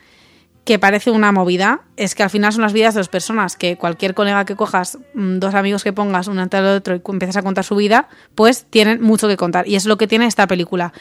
que 0.70 0.78
parece 0.78 1.10
una 1.10 1.32
movida, 1.32 1.82
es 1.98 2.14
que 2.14 2.22
al 2.22 2.30
final 2.30 2.54
son 2.54 2.62
las 2.62 2.74
vidas 2.74 2.94
de 2.94 3.00
dos 3.00 3.10
personas, 3.10 3.56
que 3.56 3.76
cualquier 3.76 4.14
colega 4.14 4.46
que 4.46 4.56
cojas, 4.56 5.00
mm, 5.16 5.40
dos 5.40 5.56
amigos 5.56 5.84
que 5.84 5.94
pongas 5.94 6.28
uno 6.28 6.44
ante 6.44 6.58
el 6.60 6.66
otro 6.66 6.94
y 6.94 7.02
empiezas 7.04 7.38
a 7.38 7.42
contar 7.42 7.64
su 7.64 7.76
vida, 7.76 8.08
pues 8.36 8.68
tienen 8.70 9.02
mucho 9.02 9.28
que 9.28 9.36
contar. 9.36 9.68
Y 9.68 9.78
es 9.78 9.88
lo 9.88 9.98
que 9.98 10.06
tiene 10.06 10.28
esta 10.28 10.46
película. 10.46 10.94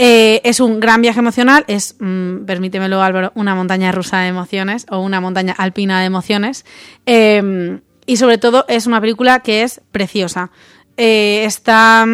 Eh, 0.00 0.40
es 0.42 0.58
un 0.58 0.80
gran 0.80 1.00
viaje 1.00 1.20
emocional, 1.20 1.64
es, 1.68 1.94
mm, 2.00 2.44
permítemelo 2.44 3.00
Álvaro, 3.00 3.30
una 3.36 3.54
montaña 3.54 3.92
rusa 3.92 4.18
de 4.18 4.26
emociones 4.26 4.84
o 4.90 4.98
una 4.98 5.20
montaña 5.20 5.54
alpina 5.56 6.00
de 6.00 6.06
emociones. 6.06 6.66
Eh, 7.06 7.78
y 8.06 8.16
sobre 8.16 8.38
todo 8.38 8.64
es 8.66 8.88
una 8.88 9.00
película 9.00 9.38
que 9.44 9.62
es 9.62 9.80
preciosa. 9.92 10.50
Eh, 10.96 11.44
está, 11.44 12.04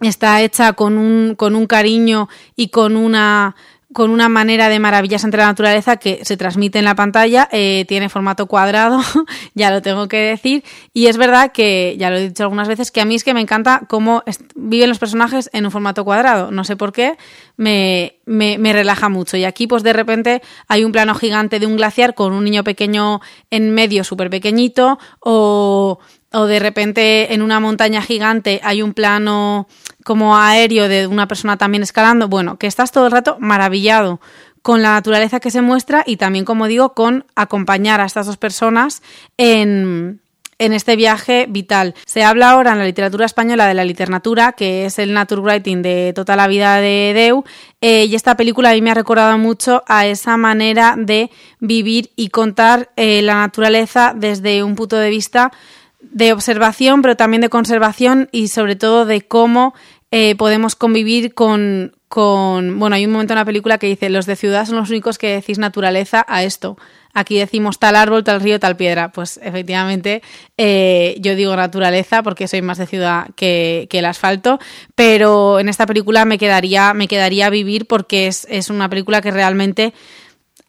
está 0.00 0.40
hecha 0.40 0.72
con 0.72 0.96
un, 0.96 1.34
con 1.34 1.54
un 1.54 1.66
cariño 1.66 2.30
y 2.56 2.68
con 2.68 2.96
una 2.96 3.54
con 3.96 4.10
una 4.10 4.28
manera 4.28 4.68
de 4.68 4.78
maravillas 4.78 5.24
entre 5.24 5.40
la 5.40 5.46
naturaleza 5.46 5.96
que 5.96 6.22
se 6.22 6.36
transmite 6.36 6.78
en 6.78 6.84
la 6.84 6.94
pantalla, 6.94 7.48
eh, 7.50 7.86
tiene 7.88 8.10
formato 8.10 8.44
cuadrado, 8.44 9.00
ya 9.54 9.70
lo 9.70 9.80
tengo 9.80 10.06
que 10.06 10.18
decir, 10.18 10.64
y 10.92 11.06
es 11.06 11.16
verdad 11.16 11.50
que, 11.50 11.96
ya 11.98 12.10
lo 12.10 12.18
he 12.18 12.28
dicho 12.28 12.42
algunas 12.42 12.68
veces, 12.68 12.90
que 12.90 13.00
a 13.00 13.06
mí 13.06 13.14
es 13.14 13.24
que 13.24 13.32
me 13.32 13.40
encanta 13.40 13.86
cómo 13.88 14.22
viven 14.54 14.90
los 14.90 14.98
personajes 14.98 15.48
en 15.54 15.64
un 15.64 15.70
formato 15.70 16.04
cuadrado, 16.04 16.50
no 16.50 16.62
sé 16.62 16.76
por 16.76 16.92
qué, 16.92 17.16
me, 17.56 18.18
me, 18.26 18.58
me 18.58 18.74
relaja 18.74 19.08
mucho, 19.08 19.38
y 19.38 19.44
aquí 19.44 19.66
pues 19.66 19.82
de 19.82 19.94
repente 19.94 20.42
hay 20.68 20.84
un 20.84 20.92
plano 20.92 21.14
gigante 21.14 21.58
de 21.58 21.64
un 21.64 21.76
glaciar 21.76 22.14
con 22.14 22.34
un 22.34 22.44
niño 22.44 22.64
pequeño 22.64 23.22
en 23.50 23.72
medio, 23.72 24.04
súper 24.04 24.28
pequeñito, 24.28 24.98
o 25.20 26.00
o 26.32 26.46
de 26.46 26.58
repente 26.58 27.32
en 27.32 27.40
una 27.40 27.60
montaña 27.60 28.02
gigante 28.02 28.60
hay 28.62 28.82
un 28.82 28.92
plano 28.92 29.68
como 30.06 30.36
aéreo 30.36 30.88
de 30.88 31.08
una 31.08 31.26
persona 31.26 31.56
también 31.56 31.82
escalando, 31.82 32.28
bueno, 32.28 32.58
que 32.58 32.68
estás 32.68 32.92
todo 32.92 33.06
el 33.06 33.12
rato 33.12 33.38
maravillado 33.40 34.20
con 34.62 34.80
la 34.80 34.92
naturaleza 34.92 35.40
que 35.40 35.50
se 35.50 35.62
muestra 35.62 36.04
y 36.06 36.16
también, 36.16 36.44
como 36.44 36.68
digo, 36.68 36.94
con 36.94 37.24
acompañar 37.34 38.00
a 38.00 38.04
estas 38.04 38.26
dos 38.26 38.36
personas 38.36 39.02
en, 39.36 40.20
en 40.60 40.72
este 40.72 40.94
viaje 40.94 41.46
vital. 41.48 41.96
Se 42.04 42.22
habla 42.22 42.50
ahora 42.50 42.70
en 42.70 42.78
la 42.78 42.84
literatura 42.84 43.26
española 43.26 43.66
de 43.66 43.74
la 43.74 43.84
literatura, 43.84 44.52
que 44.52 44.86
es 44.86 45.00
el 45.00 45.12
naturwriting 45.12 45.82
de 45.82 46.12
toda 46.14 46.36
la 46.36 46.46
vida 46.46 46.76
de 46.76 47.10
Deu, 47.12 47.42
eh, 47.80 48.04
y 48.04 48.14
esta 48.14 48.36
película 48.36 48.70
a 48.70 48.74
mí 48.74 48.82
me 48.82 48.92
ha 48.92 48.94
recordado 48.94 49.36
mucho 49.38 49.82
a 49.88 50.06
esa 50.06 50.36
manera 50.36 50.94
de 50.96 51.32
vivir 51.58 52.10
y 52.14 52.28
contar 52.28 52.90
eh, 52.94 53.22
la 53.22 53.34
naturaleza 53.34 54.14
desde 54.14 54.62
un 54.62 54.76
punto 54.76 54.96
de 54.98 55.10
vista 55.10 55.50
de 56.00 56.32
observación, 56.32 57.02
pero 57.02 57.16
también 57.16 57.40
de 57.40 57.48
conservación 57.48 58.28
y 58.32 58.48
sobre 58.48 58.76
todo 58.76 59.06
de 59.06 59.22
cómo 59.22 59.74
eh, 60.18 60.34
podemos 60.34 60.76
convivir 60.76 61.34
con, 61.34 61.94
con... 62.08 62.78
Bueno, 62.78 62.96
hay 62.96 63.04
un 63.04 63.12
momento 63.12 63.34
en 63.34 63.38
la 63.38 63.44
película 63.44 63.76
que 63.76 63.86
dice, 63.86 64.08
los 64.08 64.24
de 64.24 64.34
ciudad 64.34 64.64
son 64.64 64.76
los 64.76 64.88
únicos 64.88 65.18
que 65.18 65.28
decís 65.28 65.58
naturaleza 65.58 66.24
a 66.26 66.42
esto. 66.42 66.78
Aquí 67.12 67.38
decimos 67.38 67.78
tal 67.78 67.96
árbol, 67.96 68.24
tal 68.24 68.40
río, 68.40 68.58
tal 68.58 68.78
piedra. 68.78 69.12
Pues 69.12 69.38
efectivamente 69.42 70.22
eh, 70.56 71.16
yo 71.20 71.34
digo 71.34 71.54
naturaleza 71.54 72.22
porque 72.22 72.48
soy 72.48 72.62
más 72.62 72.78
de 72.78 72.86
ciudad 72.86 73.26
que, 73.36 73.88
que, 73.90 73.98
el 73.98 74.06
asfalto, 74.06 74.58
pero 74.94 75.60
en 75.60 75.68
esta 75.68 75.84
película 75.84 76.24
me 76.24 76.38
quedaría, 76.38 76.94
me 76.94 77.08
quedaría 77.08 77.50
vivir 77.50 77.86
porque 77.86 78.26
es, 78.26 78.46
es 78.48 78.70
una 78.70 78.88
película 78.88 79.20
que 79.20 79.32
realmente 79.32 79.92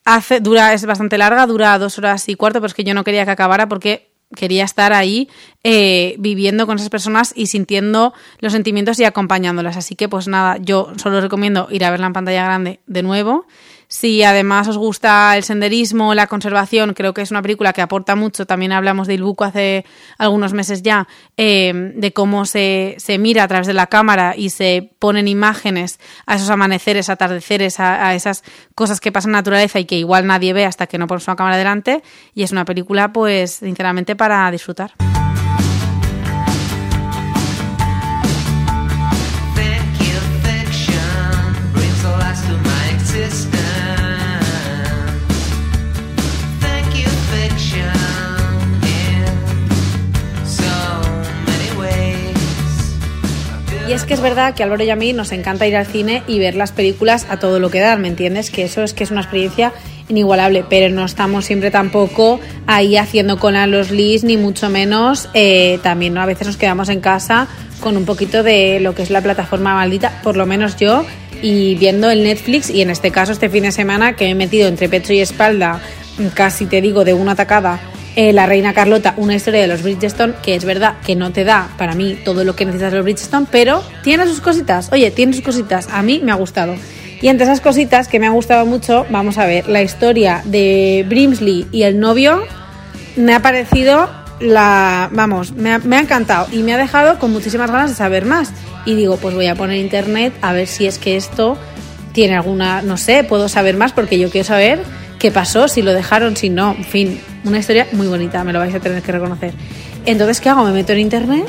hace, 0.04 0.42
dura, 0.42 0.74
es 0.74 0.86
bastante 0.86 1.18
larga, 1.18 1.48
dura 1.48 1.80
dos 1.80 1.98
horas 1.98 2.28
y 2.28 2.36
cuarto, 2.36 2.60
pero 2.60 2.68
es 2.68 2.74
que 2.74 2.84
yo 2.84 2.94
no 2.94 3.06
quería 3.06 3.24
que 3.24 3.32
acabara 3.32 3.70
porque 3.70 4.10
quería 4.36 4.64
estar 4.64 4.94
ahí 4.94 5.30
eh, 5.64 6.16
viviendo 6.20 6.68
con 6.68 6.78
esas 6.78 6.90
personas 6.90 7.34
y 7.36 7.48
sintiendo 7.48 8.14
los 8.40 8.54
sentimientos 8.54 9.00
y 9.00 9.04
acompañándolas. 9.04 9.78
Así 9.78 9.96
que 9.96 10.10
pues 10.10 10.28
nada, 10.28 10.58
yo 10.58 10.92
solo 10.98 11.22
recomiendo 11.22 11.68
ir 11.72 11.86
a 11.86 11.92
verla 11.92 12.08
en 12.08 12.14
pantalla 12.14 12.44
grande 12.44 12.80
de 12.88 13.04
nuevo. 13.04 13.46
Si 13.90 14.22
además 14.24 14.68
os 14.68 14.78
gusta 14.78 15.36
el 15.38 15.44
senderismo, 15.44 16.14
la 16.14 16.28
conservación, 16.28 16.94
creo 16.94 17.14
que 17.14 17.22
es 17.22 17.32
una 17.32 17.42
película 17.42 17.72
que 17.72 17.82
aporta 17.82 18.16
mucho. 18.16 18.46
También 18.46 18.74
hablamos 18.74 19.08
de 19.08 19.14
Il 19.14 19.24
Buco 19.24 19.46
hace 19.46 19.86
algunos 20.18 20.52
meses 20.54 20.84
ya, 20.84 21.08
eh, 21.38 21.72
de 21.96 22.12
cómo 22.12 22.46
se, 22.46 22.96
se, 22.98 23.18
mira 23.18 23.44
a 23.44 23.48
través 23.48 23.66
de 23.66 23.74
la 23.74 23.88
cámara 23.88 24.36
y 24.36 24.50
se 24.50 24.92
ponen 25.00 25.30
imágenes 25.30 26.00
a 26.26 26.36
esos 26.36 26.50
amaneceres, 26.50 27.10
atardeceres, 27.10 27.80
a, 27.80 28.08
a, 28.08 28.16
esas 28.16 28.44
cosas 28.76 29.00
que 29.00 29.14
pasan 29.14 29.30
en 29.30 29.34
la 29.34 29.40
naturaleza 29.40 29.80
y 29.80 29.86
que 29.86 29.96
igual 29.96 30.28
nadie 30.28 30.52
ve 30.52 30.66
hasta 30.66 30.88
que 30.88 30.98
no 30.98 31.08
pones 31.08 31.26
una 31.28 31.38
cámara 31.38 31.56
delante. 31.56 32.04
Y 32.34 32.44
es 32.44 32.52
una 32.52 32.66
película, 32.66 33.14
pues, 33.14 33.52
sinceramente, 33.52 34.18
para 34.18 34.52
disfrutar. 34.52 34.96
Es 53.98 54.06
que 54.06 54.14
es 54.14 54.22
verdad 54.22 54.54
que 54.54 54.62
a 54.62 54.68
Álvaro 54.68 54.84
y 54.84 54.92
a 54.92 54.96
mí 54.96 55.12
nos 55.12 55.32
encanta 55.32 55.66
ir 55.66 55.76
al 55.76 55.88
cine 55.88 56.22
y 56.28 56.38
ver 56.38 56.54
las 56.54 56.72
películas 56.72 57.26
a 57.32 57.40
todo 57.40 57.60
lo 57.60 57.72
que 57.72 57.80
dan, 57.80 58.00
¿me 58.00 58.08
entiendes? 58.08 58.52
Que 58.52 58.64
eso 58.64 58.84
es 58.84 58.94
que 58.94 59.04
es 59.04 59.10
una 59.10 59.22
experiencia 59.22 59.74
inigualable, 60.08 60.64
pero 60.70 60.94
no 60.94 61.04
estamos 61.04 61.46
siempre 61.46 61.72
tampoco 61.72 62.40
ahí 62.68 62.96
haciendo 62.96 63.40
con 63.40 63.56
a 63.56 63.66
los 63.66 63.90
lis, 63.90 64.24
ni 64.24 64.38
mucho 64.38 64.70
menos. 64.70 65.30
Eh, 65.34 65.80
también 65.82 66.14
¿no? 66.14 66.22
a 66.22 66.28
veces 66.28 66.46
nos 66.46 66.58
quedamos 66.58 66.90
en 66.90 67.00
casa 67.00 67.48
con 67.80 67.98
un 67.98 68.06
poquito 68.06 68.44
de 68.44 68.80
lo 68.82 68.94
que 68.94 69.02
es 69.02 69.10
la 69.10 69.22
plataforma 69.22 69.74
maldita, 69.74 70.22
por 70.22 70.38
lo 70.38 70.46
menos 70.46 70.76
yo, 70.76 71.04
y 71.42 71.74
viendo 71.74 72.12
el 72.12 72.24
Netflix, 72.24 72.70
y 72.70 72.84
en 72.84 72.92
este 72.92 73.10
caso 73.10 73.32
este 73.32 73.50
fin 73.50 73.64
de 73.64 73.72
semana 73.72 74.16
que 74.16 74.26
me 74.26 74.32
he 74.32 74.36
metido 74.36 74.68
entre 74.68 74.90
pecho 74.90 75.12
y 75.12 75.22
espalda, 75.22 75.82
casi 76.36 76.68
te 76.68 76.82
digo, 76.82 77.04
de 77.04 77.16
una 77.16 77.32
atacada 77.32 77.80
eh, 78.18 78.34
La 78.34 78.48
Reina 78.48 78.74
Carlota, 78.74 79.14
una 79.18 79.36
historia 79.36 79.62
de 79.62 79.68
los 79.68 79.84
Bridgestone, 79.84 80.34
que 80.42 80.56
es 80.56 80.66
verdad 80.66 80.96
que 81.06 81.16
no 81.16 81.32
te 81.32 81.44
da 81.44 81.70
para 81.78 81.94
mí 81.94 82.18
todo 82.26 82.44
lo 82.44 82.56
que 82.56 82.66
necesitas 82.66 82.92
de 82.92 82.98
los 82.98 83.04
Bridgestone, 83.04 83.46
pero 83.52 83.84
tiene 84.04 84.26
sus 84.26 84.42
cositas. 84.42 84.90
Oye, 84.92 85.12
tiene 85.12 85.34
sus 85.34 85.44
cositas. 85.44 85.88
A 85.92 86.02
mí 86.02 86.20
me 86.24 86.32
ha 86.32 86.36
gustado. 86.36 86.76
Y 87.22 87.28
entre 87.28 87.46
esas 87.46 87.62
cositas 87.62 88.08
que 88.08 88.20
me 88.20 88.26
han 88.26 88.34
gustado 88.34 88.66
mucho, 88.66 89.06
vamos 89.12 89.38
a 89.38 89.46
ver, 89.46 89.68
la 89.68 89.84
historia 89.84 90.42
de 90.46 91.06
Brimsley 91.08 91.68
y 91.72 91.84
el 91.84 92.00
novio 92.00 92.44
me 93.16 93.36
ha 93.36 93.42
parecido 93.44 94.10
la. 94.40 95.10
Vamos, 95.12 95.52
me 95.52 95.74
ha, 95.74 95.78
me 95.78 95.98
ha 95.98 96.00
encantado 96.00 96.48
y 96.52 96.64
me 96.64 96.74
ha 96.74 96.78
dejado 96.78 97.20
con 97.20 97.32
muchísimas 97.32 97.70
ganas 97.70 97.92
de 97.92 97.96
saber 97.96 98.26
más. 98.26 98.52
Y 98.86 98.96
digo, 98.96 99.18
pues 99.18 99.36
voy 99.36 99.46
a 99.46 99.54
poner 99.54 99.78
internet 99.78 100.34
a 100.42 100.54
ver 100.54 100.66
si 100.66 100.88
es 100.88 100.98
que 100.98 101.18
esto 101.18 101.56
tiene 102.14 102.36
alguna. 102.36 102.82
No 102.82 102.98
sé, 102.98 103.24
puedo 103.24 103.48
saber 103.48 103.78
más 103.78 103.94
porque 103.94 104.18
yo 104.18 104.32
quiero 104.32 104.48
saber 104.48 104.80
qué 105.20 105.32
pasó, 105.32 105.68
si 105.68 105.82
lo 105.82 105.94
dejaron, 105.94 106.36
si 106.36 106.50
no, 106.50 106.76
en 106.78 106.84
fin, 106.84 107.22
una 107.44 107.60
historia 107.60 107.88
muy 107.92 108.08
bonita, 108.08 108.44
me 108.44 108.54
lo 108.54 108.60
vais 108.60 108.74
a 108.76 108.80
tener 108.80 109.02
que 109.02 109.12
reconocer. 109.12 109.54
Entonces, 110.06 110.40
¿qué 110.42 110.50
hago? 110.50 110.64
Me 110.64 110.72
meto 110.72 110.94
en 110.94 111.00
internet 111.00 111.46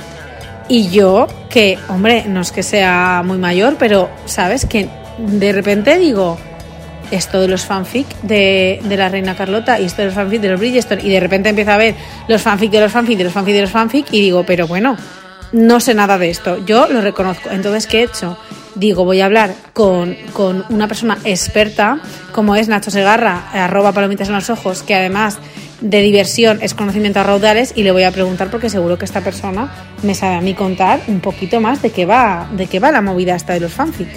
y 0.69 0.91
yo, 0.91 1.27
que, 1.49 1.79
hombre, 1.89 2.25
no 2.29 2.41
es 2.41 2.53
que 2.53 2.63
sea 2.63 3.23
muy 3.25 3.39
mayor, 3.39 3.77
pero, 3.79 4.11
¿sabes? 4.27 4.67
Que 4.67 4.89
de 5.19 5.53
repente 5.53 5.99
digo, 5.99 6.39
esto 7.11 7.41
de 7.41 7.49
los 7.49 7.65
fanfic 7.65 8.07
de, 8.23 8.81
de 8.85 8.97
la 8.97 9.09
reina 9.09 9.35
Carlota 9.35 9.81
y 9.81 9.87
esto 9.87 10.03
de 10.03 10.07
los 10.07 10.15
fanfic 10.15 10.41
de 10.41 10.49
los 10.51 10.61
Bridgestone 10.61 11.03
y 11.03 11.09
de 11.09 11.21
repente 11.21 11.49
empiezo 11.49 11.71
a 11.73 11.77
ver 11.77 11.95
los 12.29 12.43
fanfic 12.43 12.71
de 12.71 12.81
los 12.81 12.93
fanfic 12.93 13.17
de 13.17 13.25
los 13.25 13.33
fanfic 13.33 13.55
de 13.55 13.61
los 13.63 13.71
fanfic 13.71 14.07
y 14.13 14.21
digo, 14.21 14.45
pero 14.45 14.67
bueno, 14.67 14.97
no 15.53 15.81
sé 15.81 15.95
nada 15.95 16.19
de 16.19 16.31
esto, 16.31 16.65
yo 16.65 16.87
lo 16.89 17.01
reconozco. 17.01 17.51
Entonces, 17.51 17.87
¿qué 17.87 18.01
he 18.01 18.03
hecho? 18.05 18.39
Digo, 18.79 19.05
voy 19.05 19.21
a 19.21 19.25
hablar 19.25 19.55
con, 19.73 20.17
con 20.33 20.65
una 20.69 20.87
persona 20.87 21.19
experta, 21.25 22.01
como 22.33 22.55
es 22.55 22.69
Nacho 22.69 22.93
Segarra, 22.93 23.51
arroba 23.53 23.91
palomitas 23.91 24.29
en 24.29 24.35
los 24.35 24.51
ojos, 24.51 24.85
que 24.85 24.95
además 24.95 25.39
de 25.81 26.01
diversión 26.01 26.61
es 26.63 26.75
conocimiento 26.75 27.19
a 27.19 27.25
raudales, 27.25 27.73
y 27.75 27.83
le 27.83 27.91
voy 27.91 28.05
a 28.05 28.13
preguntar 28.13 28.53
porque 28.53 28.71
seguro 28.71 28.97
que 28.97 29.05
esta 29.05 29.21
persona 29.21 29.73
me 30.05 30.15
sabe 30.15 30.37
a 30.37 30.41
mí 30.41 30.55
contar 30.55 31.01
un 31.09 31.19
poquito 31.19 31.61
más 31.61 31.83
de 31.83 31.91
qué 31.91 32.07
va, 32.07 32.49
de 32.53 32.69
qué 32.69 32.79
va 32.79 32.93
la 32.93 33.03
movida 33.03 33.35
esta 33.35 33.55
de 33.55 33.61
los 33.61 33.73
fanfic. 33.73 34.09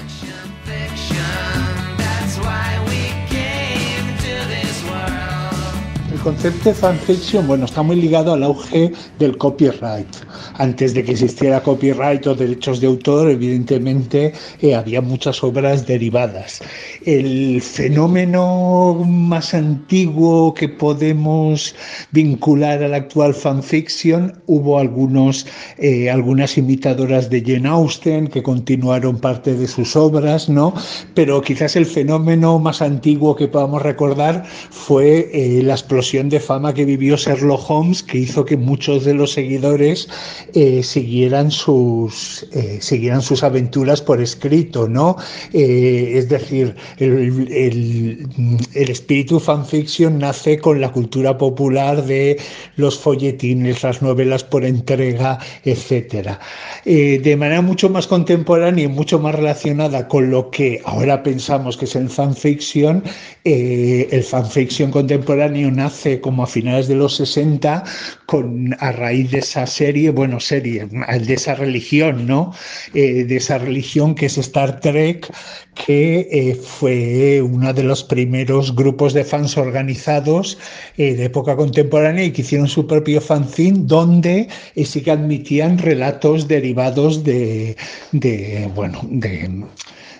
El 6.13 6.19
concepto 6.19 6.69
de 6.69 6.75
fanfiction, 6.75 7.47
bueno, 7.47 7.65
está 7.65 7.81
muy 7.81 7.95
ligado 7.95 8.33
al 8.33 8.43
auge 8.43 8.91
del 9.17 9.37
copyright. 9.37 10.20
Antes 10.57 10.93
de 10.93 11.03
que 11.03 11.11
existiera 11.11 11.61
copyright 11.61 12.25
o 12.27 12.35
derechos 12.35 12.81
de 12.81 12.87
autor, 12.87 13.29
evidentemente 13.29 14.33
eh, 14.61 14.75
había 14.75 15.01
muchas 15.01 15.43
obras 15.43 15.85
derivadas. 15.87 16.61
El 17.05 17.61
fenómeno 17.61 19.03
más 19.05 19.53
antiguo 19.53 20.53
que 20.53 20.69
podemos 20.69 21.75
vincular 22.11 22.83
al 22.83 22.93
actual 22.93 23.33
fanfiction, 23.33 24.41
hubo 24.47 24.77
algunos, 24.77 25.45
eh, 25.77 26.09
algunas 26.09 26.57
imitadoras 26.57 27.29
de 27.29 27.41
Jane 27.41 27.69
Austen 27.69 28.27
que 28.27 28.43
continuaron 28.43 29.19
parte 29.19 29.53
de 29.53 29.67
sus 29.67 29.95
obras, 29.95 30.49
¿no? 30.49 30.73
Pero 31.13 31.41
quizás 31.41 31.75
el 31.75 31.85
fenómeno 31.85 32.59
más 32.59 32.81
antiguo 32.81 33.35
que 33.35 33.47
podamos 33.47 33.81
recordar 33.81 34.43
fue 34.69 35.29
eh, 35.33 35.63
la 35.63 35.73
explosión 35.73 36.29
de 36.29 36.39
fama 36.39 36.73
que 36.73 36.85
vivió 36.85 37.15
Sherlock 37.15 37.69
Holmes, 37.69 38.03
que 38.03 38.19
hizo 38.19 38.45
que 38.45 38.57
muchos 38.57 39.05
de 39.05 39.13
los 39.13 39.33
seguidores 39.33 40.07
eh, 40.53 40.83
siguieran, 40.83 41.49
sus, 41.49 42.45
eh, 42.51 42.79
siguieran 42.81 43.21
sus 43.21 43.41
aventuras 43.41 44.01
por 44.01 44.21
escrito, 44.21 44.87
¿no? 44.87 45.15
Eh, 45.53 46.13
es 46.15 46.27
decir, 46.27 46.75
el, 46.97 47.47
el, 47.51 48.89
espíritu 48.89 49.39
fanfiction 49.39 50.19
nace 50.19 50.59
con 50.59 50.81
la 50.81 50.91
cultura 50.91 51.37
popular 51.37 52.03
de 52.03 52.37
los 52.75 52.99
folletines, 52.99 53.81
las 53.83 54.01
novelas 54.01 54.43
por 54.43 54.65
entrega, 54.65 55.39
etcétera. 55.63 56.39
de 56.83 57.37
manera 57.37 57.61
mucho 57.61 57.89
más 57.89 58.07
contemporánea 58.07 58.85
y 58.85 58.87
mucho 58.89 59.19
más 59.19 59.35
relacionada 59.35 60.07
con 60.07 60.29
lo 60.31 60.49
que 60.51 60.81
ahora 60.83 61.23
pensamos 61.23 61.77
que 61.77 61.85
es 61.85 61.95
el 61.95 62.09
fanfiction, 62.09 63.03
el 63.45 64.23
fanfiction 64.23 64.91
contemporáneo 64.91 65.71
nace 65.71 66.19
como 66.19 66.43
a 66.43 66.47
finales 66.47 66.87
de 66.89 66.95
los 66.95 67.15
60 67.15 67.83
con, 68.25 68.75
a 68.79 68.91
raíz 68.91 69.31
de 69.31 69.39
esa 69.39 69.65
serie, 69.65 70.09
bueno, 70.09 70.40
serie, 70.41 70.87
de 70.87 71.33
esa 71.33 71.55
religión, 71.55 72.25
¿no? 72.27 72.53
Eh, 72.93 73.23
de 73.23 73.37
esa 73.37 73.57
religión 73.57 74.15
que 74.15 74.25
es 74.25 74.37
Star 74.37 74.79
Trek, 74.79 75.31
que 75.75 76.27
eh, 76.31 76.55
fue 76.55 77.41
uno 77.41 77.73
de 77.73 77.83
los 77.83 78.03
primeros 78.03 78.75
grupos 78.75 79.13
de 79.13 79.23
fans 79.23 79.57
organizados 79.57 80.57
eh, 80.97 81.13
de 81.15 81.25
época 81.25 81.55
contemporánea 81.55 82.25
y 82.25 82.31
que 82.31 82.41
hicieron 82.41 82.67
su 82.67 82.87
propio 82.87 83.21
fanzine 83.21 83.79
donde 83.83 84.47
sí 84.83 85.01
que 85.01 85.11
admitían 85.11 85.77
relatos 85.77 86.47
derivados 86.47 87.23
de, 87.23 87.75
de 88.11 88.69
bueno, 88.75 88.99
de 89.09 89.63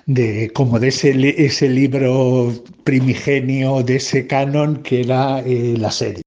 de 0.07 0.51
como 0.53 0.79
de 0.79 0.88
ese, 0.89 1.69
libro 1.69 2.51
primigenio, 2.84 3.84
de 3.84 3.97
ese 3.97 4.27
canon 4.27 4.81
que 4.84 5.01
era 5.01 5.41
la 5.45 5.91
serie. 5.91 6.23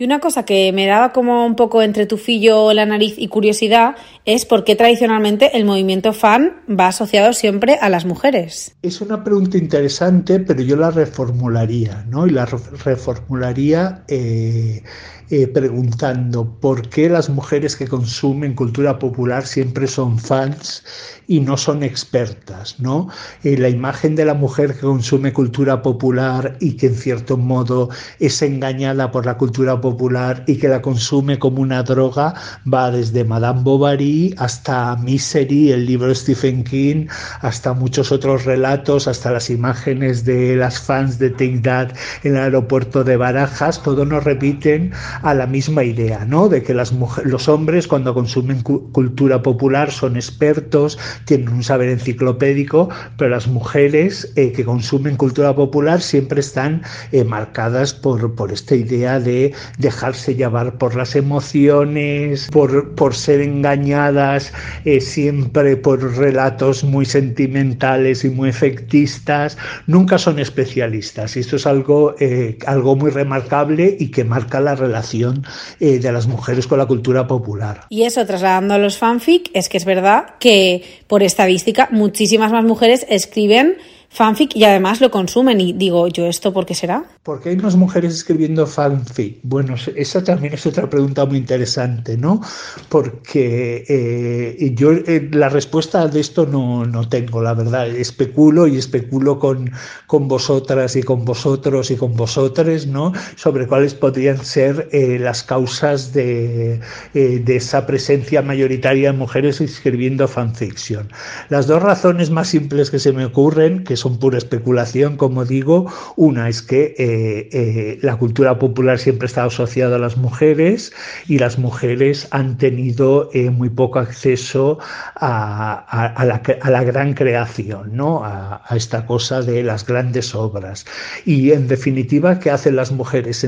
Y 0.00 0.04
una 0.04 0.18
cosa 0.18 0.46
que 0.46 0.72
me 0.72 0.86
daba 0.86 1.12
como 1.12 1.44
un 1.44 1.56
poco 1.56 1.82
entre 1.82 2.06
tufillo 2.06 2.72
la 2.72 2.86
nariz 2.86 3.16
y 3.18 3.28
curiosidad 3.28 3.96
es 4.24 4.46
por 4.46 4.64
qué 4.64 4.74
tradicionalmente 4.74 5.58
el 5.58 5.66
movimiento 5.66 6.14
fan 6.14 6.62
va 6.66 6.86
asociado 6.86 7.34
siempre 7.34 7.74
a 7.74 7.90
las 7.90 8.06
mujeres. 8.06 8.76
Es 8.80 9.02
una 9.02 9.22
pregunta 9.22 9.58
interesante, 9.58 10.40
pero 10.40 10.62
yo 10.62 10.76
la 10.76 10.90
reformularía, 10.90 12.06
¿no? 12.08 12.26
Y 12.26 12.30
la 12.30 12.46
reformularía 12.46 14.04
eh, 14.08 14.82
eh, 15.30 15.46
preguntando 15.46 16.44
por 16.60 16.88
qué 16.88 17.08
las 17.08 17.28
mujeres 17.28 17.76
que 17.76 17.86
consumen 17.86 18.54
cultura 18.54 18.98
popular 18.98 19.46
siempre 19.46 19.86
son 19.86 20.18
fans 20.18 20.82
y 21.28 21.38
no 21.38 21.56
son 21.56 21.84
expertas, 21.84 22.80
¿no? 22.80 23.08
Eh, 23.44 23.56
la 23.56 23.68
imagen 23.68 24.16
de 24.16 24.24
la 24.24 24.34
mujer 24.34 24.74
que 24.74 24.80
consume 24.80 25.32
cultura 25.32 25.82
popular 25.82 26.56
y 26.58 26.72
que 26.72 26.88
en 26.88 26.96
cierto 26.96 27.36
modo 27.36 27.90
es 28.18 28.42
engañada 28.42 29.12
por 29.12 29.24
la 29.26 29.38
cultura 29.38 29.80
popular 29.80 30.42
y 30.48 30.56
que 30.56 30.66
la 30.66 30.82
consume 30.82 31.38
como 31.38 31.62
una 31.62 31.84
droga 31.84 32.34
va 32.66 32.90
desde 32.90 33.24
Madame 33.24 33.62
Bovary 33.62 34.34
hasta 34.38 34.96
Misery, 34.96 35.70
el 35.70 35.86
libro 35.86 36.08
de 36.08 36.16
Stephen 36.16 36.64
King, 36.64 37.06
hasta 37.42 37.72
muchos 37.72 38.10
otros 38.10 38.44
relatos, 38.44 39.06
hasta 39.06 39.30
las 39.30 39.48
imágenes 39.50 40.24
de 40.24 40.56
las 40.56 40.80
fans 40.80 41.20
de 41.20 41.30
Take 41.30 41.60
That 41.62 41.90
en 42.24 42.34
el 42.34 42.42
aeropuerto 42.42 43.04
de 43.04 43.16
Barajas, 43.16 43.80
todo 43.82 44.04
nos 44.04 44.24
repiten 44.24 44.92
a 45.22 45.34
la 45.34 45.46
misma 45.46 45.84
idea, 45.84 46.24
¿no? 46.24 46.48
De 46.48 46.62
que 46.62 46.74
los 46.74 47.48
hombres 47.48 47.86
cuando 47.86 48.14
consumen 48.14 48.62
cu 48.62 48.90
cultura 48.92 49.42
popular 49.42 49.90
son 49.90 50.16
expertos, 50.16 50.98
tienen 51.24 51.48
un 51.48 51.62
saber 51.62 51.88
enciclopédico, 51.90 52.88
pero 53.16 53.30
las 53.30 53.46
mujeres 53.46 54.32
eh, 54.36 54.52
que 54.52 54.64
consumen 54.64 55.16
cultura 55.16 55.54
popular 55.54 56.00
siempre 56.00 56.40
están 56.40 56.82
eh, 57.12 57.24
marcadas 57.24 57.92
por, 57.92 58.34
por 58.34 58.52
esta 58.52 58.74
idea 58.74 59.20
de 59.20 59.52
dejarse 59.78 60.34
llevar 60.34 60.78
por 60.78 60.94
las 60.94 61.16
emociones, 61.16 62.48
por, 62.50 62.94
por 62.94 63.14
ser 63.14 63.40
engañadas 63.40 64.52
eh, 64.84 65.00
siempre 65.00 65.76
por 65.76 66.00
relatos 66.16 66.84
muy 66.84 67.04
sentimentales 67.04 68.24
y 68.24 68.30
muy 68.30 68.48
efectistas, 68.48 69.58
nunca 69.86 70.18
son 70.18 70.38
especialistas. 70.38 71.36
Y 71.36 71.40
esto 71.40 71.56
es 71.56 71.66
algo, 71.66 72.14
eh, 72.20 72.58
algo 72.66 72.96
muy 72.96 73.10
remarcable 73.10 73.96
y 73.98 74.10
que 74.10 74.24
marca 74.24 74.60
la 74.60 74.74
relación 74.74 75.09
eh, 75.14 75.98
de 75.98 76.12
las 76.12 76.26
mujeres 76.26 76.66
con 76.66 76.78
la 76.78 76.86
cultura 76.86 77.26
popular. 77.26 77.86
Y 77.88 78.02
eso, 78.02 78.24
trasladando 78.26 78.74
a 78.74 78.78
los 78.78 78.98
fanfic, 78.98 79.50
es 79.54 79.68
que 79.68 79.78
es 79.78 79.84
verdad 79.84 80.34
que 80.38 81.02
por 81.06 81.22
estadística 81.22 81.88
muchísimas 81.90 82.52
más 82.52 82.64
mujeres 82.64 83.06
escriben 83.08 83.76
fanfic 84.10 84.54
y 84.56 84.64
además 84.64 85.00
lo 85.00 85.10
consumen. 85.10 85.60
Y 85.60 85.72
digo, 85.72 86.08
¿yo 86.08 86.26
esto 86.26 86.52
por 86.52 86.66
qué 86.66 86.74
será? 86.74 87.04
¿Por 87.22 87.40
qué 87.40 87.50
hay 87.50 87.56
más 87.56 87.76
mujeres 87.76 88.14
escribiendo 88.14 88.66
fanfic? 88.66 89.38
Bueno, 89.42 89.76
esa 89.96 90.22
también 90.22 90.54
es 90.54 90.66
otra 90.66 90.90
pregunta 90.90 91.24
muy 91.24 91.38
interesante, 91.38 92.16
¿no? 92.16 92.40
Porque 92.88 93.84
eh, 93.88 94.74
yo 94.74 94.92
eh, 94.92 95.28
la 95.32 95.48
respuesta 95.48 96.06
de 96.08 96.20
esto 96.20 96.46
no, 96.46 96.84
no, 96.84 97.08
tengo, 97.08 97.40
la 97.40 97.54
verdad. 97.54 97.88
Especulo 97.88 98.66
y 98.66 98.76
especulo 98.76 99.38
con, 99.38 99.70
con 100.06 100.28
vosotras 100.28 100.96
y 100.96 101.02
con 101.02 101.24
vosotros 101.24 101.90
y 101.90 101.96
con 101.96 102.14
vosotres, 102.14 102.86
¿no? 102.86 103.12
Sobre 103.36 103.66
cuáles 103.66 103.94
podrían 103.94 104.44
ser 104.44 104.88
eh, 104.92 105.18
las 105.18 105.42
causas 105.42 106.12
de, 106.12 106.80
eh, 107.14 107.42
de 107.44 107.56
esa 107.56 107.86
presencia 107.86 108.42
mayoritaria 108.42 109.12
de 109.12 109.18
mujeres 109.18 109.60
escribiendo 109.60 110.26
fanfiction. 110.26 111.08
Las 111.48 111.66
dos 111.66 111.82
razones 111.82 112.30
más 112.30 112.48
simples 112.48 112.90
que 112.90 112.98
se 112.98 113.12
me 113.12 113.24
ocurren, 113.24 113.84
que 113.84 113.96
son 114.00 114.18
pura 114.18 114.38
especulación, 114.38 115.16
como 115.16 115.44
digo, 115.44 115.86
una 116.16 116.48
es 116.48 116.62
que 116.62 116.94
eh, 116.98 117.48
eh, 117.52 117.98
la 118.02 118.16
cultura 118.16 118.58
popular 118.58 118.98
siempre 118.98 119.26
está 119.26 119.44
asociada 119.44 119.96
a 119.96 119.98
las 119.98 120.16
mujeres 120.16 120.92
y 121.28 121.38
las 121.38 121.58
mujeres 121.58 122.26
han 122.30 122.56
tenido 122.58 123.30
eh, 123.32 123.50
muy 123.50 123.70
poco 123.70 123.98
acceso 123.98 124.78
a, 125.16 126.24
la, 126.24 126.84
gran 126.84 127.14
creación, 127.14 127.94
¿no? 127.94 128.24
A, 128.24 128.62
esta 128.70 129.06
cosa 129.06 129.42
de 129.42 129.62
las 129.62 129.86
grandes 129.86 130.34
obras. 130.34 130.86
Y 131.24 131.52
en 131.52 131.68
definitiva, 131.68 132.38
¿qué 132.38 132.50
hacen 132.50 132.76
las 132.76 132.92
mujeres 132.92 133.46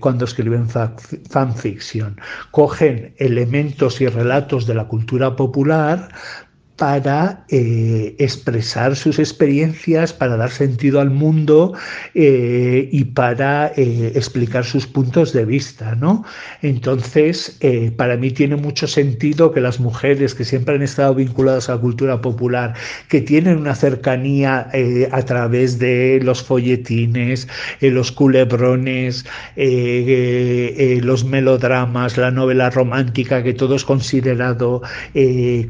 cuando 0.00 0.24
escriben 0.24 0.68
fanfiction? 1.30 2.20
Cogen 2.50 3.14
elementos 3.18 4.00
y 4.00 4.06
relatos 4.06 4.66
de 4.66 4.74
la 4.74 4.84
cultura 4.84 5.36
popular, 5.36 6.08
para 6.82 7.44
eh, 7.48 8.16
expresar 8.18 8.96
sus 8.96 9.20
experiencias, 9.20 10.12
para 10.12 10.36
dar 10.36 10.50
sentido 10.50 11.00
al 11.00 11.10
mundo 11.10 11.74
eh, 12.12 12.88
y 12.90 13.04
para 13.04 13.68
eh, 13.76 14.10
explicar 14.16 14.64
sus 14.64 14.88
puntos 14.88 15.32
de 15.32 15.44
vista, 15.44 15.94
¿no? 15.94 16.24
Entonces, 16.60 17.56
para 17.96 18.16
mí 18.16 18.32
tiene 18.32 18.56
mucho 18.56 18.88
sentido 18.88 19.52
que 19.52 19.60
las 19.60 19.78
mujeres 19.78 20.34
que 20.34 20.44
siempre 20.44 20.74
han 20.74 20.82
estado 20.82 21.14
vinculadas 21.14 21.68
a 21.68 21.76
la 21.76 21.80
cultura 21.80 22.20
popular, 22.20 22.74
que 23.08 23.20
tienen 23.20 23.58
una 23.58 23.76
cercanía 23.76 24.68
a 25.12 25.22
través 25.22 25.78
de 25.78 26.18
los 26.20 26.42
folletines, 26.42 27.46
los 27.80 28.10
culebrones, 28.10 29.24
los 29.56 31.24
melodramas, 31.24 32.16
la 32.16 32.32
novela 32.32 32.70
romántica, 32.70 33.42
que 33.44 33.54
todo 33.54 33.76
es 33.76 33.84
considerado 33.84 34.82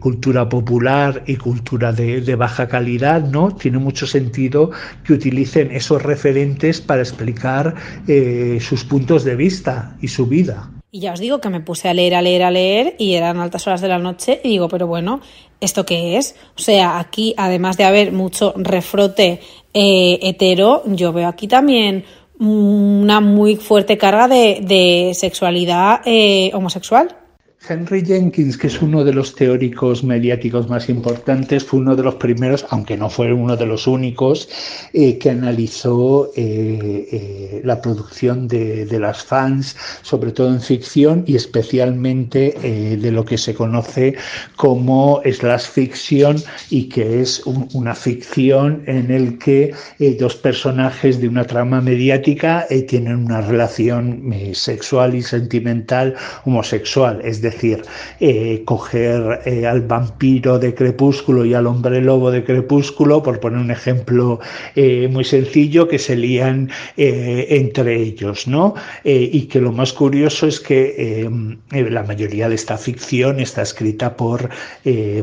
cultura 0.01 0.49
popular, 0.49 1.02
y 1.27 1.37
cultura 1.37 1.93
de, 1.93 2.35
baja 2.37 2.69
calidad, 2.69 3.23
¿no? 3.23 3.55
Tiene 3.55 3.79
mucho 3.79 4.07
sentido 4.07 4.71
que 5.05 5.13
utilicen 5.13 5.71
esos 5.71 6.03
referentes 6.03 6.81
para 6.81 7.03
explicar 7.03 7.75
eh, 8.07 8.59
sus 8.61 8.85
puntos 8.85 9.25
de 9.25 9.37
vista 9.37 9.97
y 10.01 10.09
su 10.09 10.27
vida. 10.27 10.71
Y 10.95 11.01
ya 11.01 11.15
os 11.15 11.21
digo 11.21 11.41
que 11.41 11.49
me 11.49 11.61
puse 11.61 11.89
a 11.89 11.95
leer, 11.95 12.15
a 12.15 12.21
leer, 12.21 12.43
a 12.43 12.51
leer 12.51 12.97
y 12.99 13.15
eran 13.15 13.39
altas 13.39 13.67
horas 13.67 13.81
de 13.81 13.89
la 13.89 13.99
noche 13.99 14.41
y 14.45 14.51
digo, 14.51 14.69
pero 14.69 14.87
bueno, 14.87 15.23
¿esto 15.59 15.87
qué 15.87 16.19
es? 16.19 16.37
O 16.55 16.61
sea, 16.61 16.99
aquí, 16.99 17.35
además 17.39 17.79
de 17.79 17.85
haber 17.85 18.13
mucho 18.13 18.53
refrote 18.57 19.41
eh, 19.73 20.19
hetero, 20.21 20.83
yo 20.87 21.15
veo 21.15 21.29
aquí 21.29 21.49
también 21.49 22.05
una 22.39 23.21
muy 23.21 23.57
fuerte 23.57 23.97
carga 23.97 24.29
de, 24.29 24.61
de 24.63 25.13
sexualidad 25.15 26.03
eh, 26.05 26.51
homosexual. 26.53 27.22
Henry 27.69 28.05
Jenkins, 28.05 28.59
que 28.59 28.67
es 28.67 28.83
uno 28.83 29.05
de 29.05 29.13
los 29.13 29.37
teóricos 29.37 30.03
mediáticos 30.03 30.69
más 30.69 30.89
importantes, 30.89 31.63
fue 31.63 31.79
uno 31.79 31.95
de 31.95 32.03
los 32.03 32.17
primeros, 32.17 32.67
aunque 32.71 32.97
no 32.97 33.09
fue 33.09 33.33
uno 33.33 33.57
de 33.57 33.67
los 33.67 33.87
únicos, 33.87 34.49
eh, 34.93 35.17
que 35.19 35.31
analizó 35.31 36.33
eh, 36.35 37.09
eh, 37.13 37.61
la 37.65 37.81
producción 37.81 38.49
de, 38.49 38.85
de, 38.87 38.99
las 38.99 39.23
fans, 39.23 39.77
sobre 40.03 40.33
todo 40.33 40.49
en 40.49 40.61
ficción 40.61 41.23
y 41.27 41.37
especialmente 41.37 42.57
de 42.63 43.13
lo 43.13 43.25
que 43.25 43.39
se 43.39 43.55
conoce 43.55 44.17
como 44.57 45.21
slash 45.25 45.67
fiction 45.67 46.37
y 46.71 46.89
que 46.89 47.21
es 47.21 47.47
un, 47.47 47.69
una 47.75 47.95
ficción 47.95 48.83
en 48.87 49.11
el 49.11 49.39
que 49.39 49.73
dos 50.19 50.35
personajes 50.37 51.21
de 51.21 51.29
una 51.29 51.45
trama 51.45 51.81
mediática 51.81 52.67
tienen 52.89 53.17
una 53.17 53.41
relación 53.41 54.33
sexual 54.53 55.15
y 55.15 55.23
sentimental 55.23 56.15
homosexual, 56.45 57.21
decir, 57.53 57.83
eh, 58.21 58.63
coger 58.65 59.41
eh, 59.45 59.67
al 59.67 59.83
vampiro 59.83 60.59
de 60.59 60.75
Crepúsculo 60.75 61.45
y 61.45 61.55
al 61.55 61.67
hombre 61.67 62.01
lobo 62.01 62.31
de 62.31 62.45
Crepúsculo, 62.45 63.23
por 63.23 63.41
poner 63.41 63.61
un 63.61 63.71
ejemplo 63.71 64.41
eh, 64.75 65.09
muy 65.11 65.25
sencillo, 65.25 65.89
que 65.89 65.99
se 65.99 66.17
lían 66.17 66.71
entre 66.97 68.01
ellos, 68.01 68.47
¿no? 68.47 68.75
Y 69.05 69.43
que 69.43 69.61
lo 69.61 69.73
más 69.73 69.93
curioso 69.93 70.47
es 70.47 70.61
que 70.61 71.29
la 71.71 72.03
mayoría 72.03 72.49
de 72.49 72.55
esta 72.55 72.77
ficción 72.77 73.41
está 73.41 73.63
escrita 73.63 74.17
por, 74.17 74.49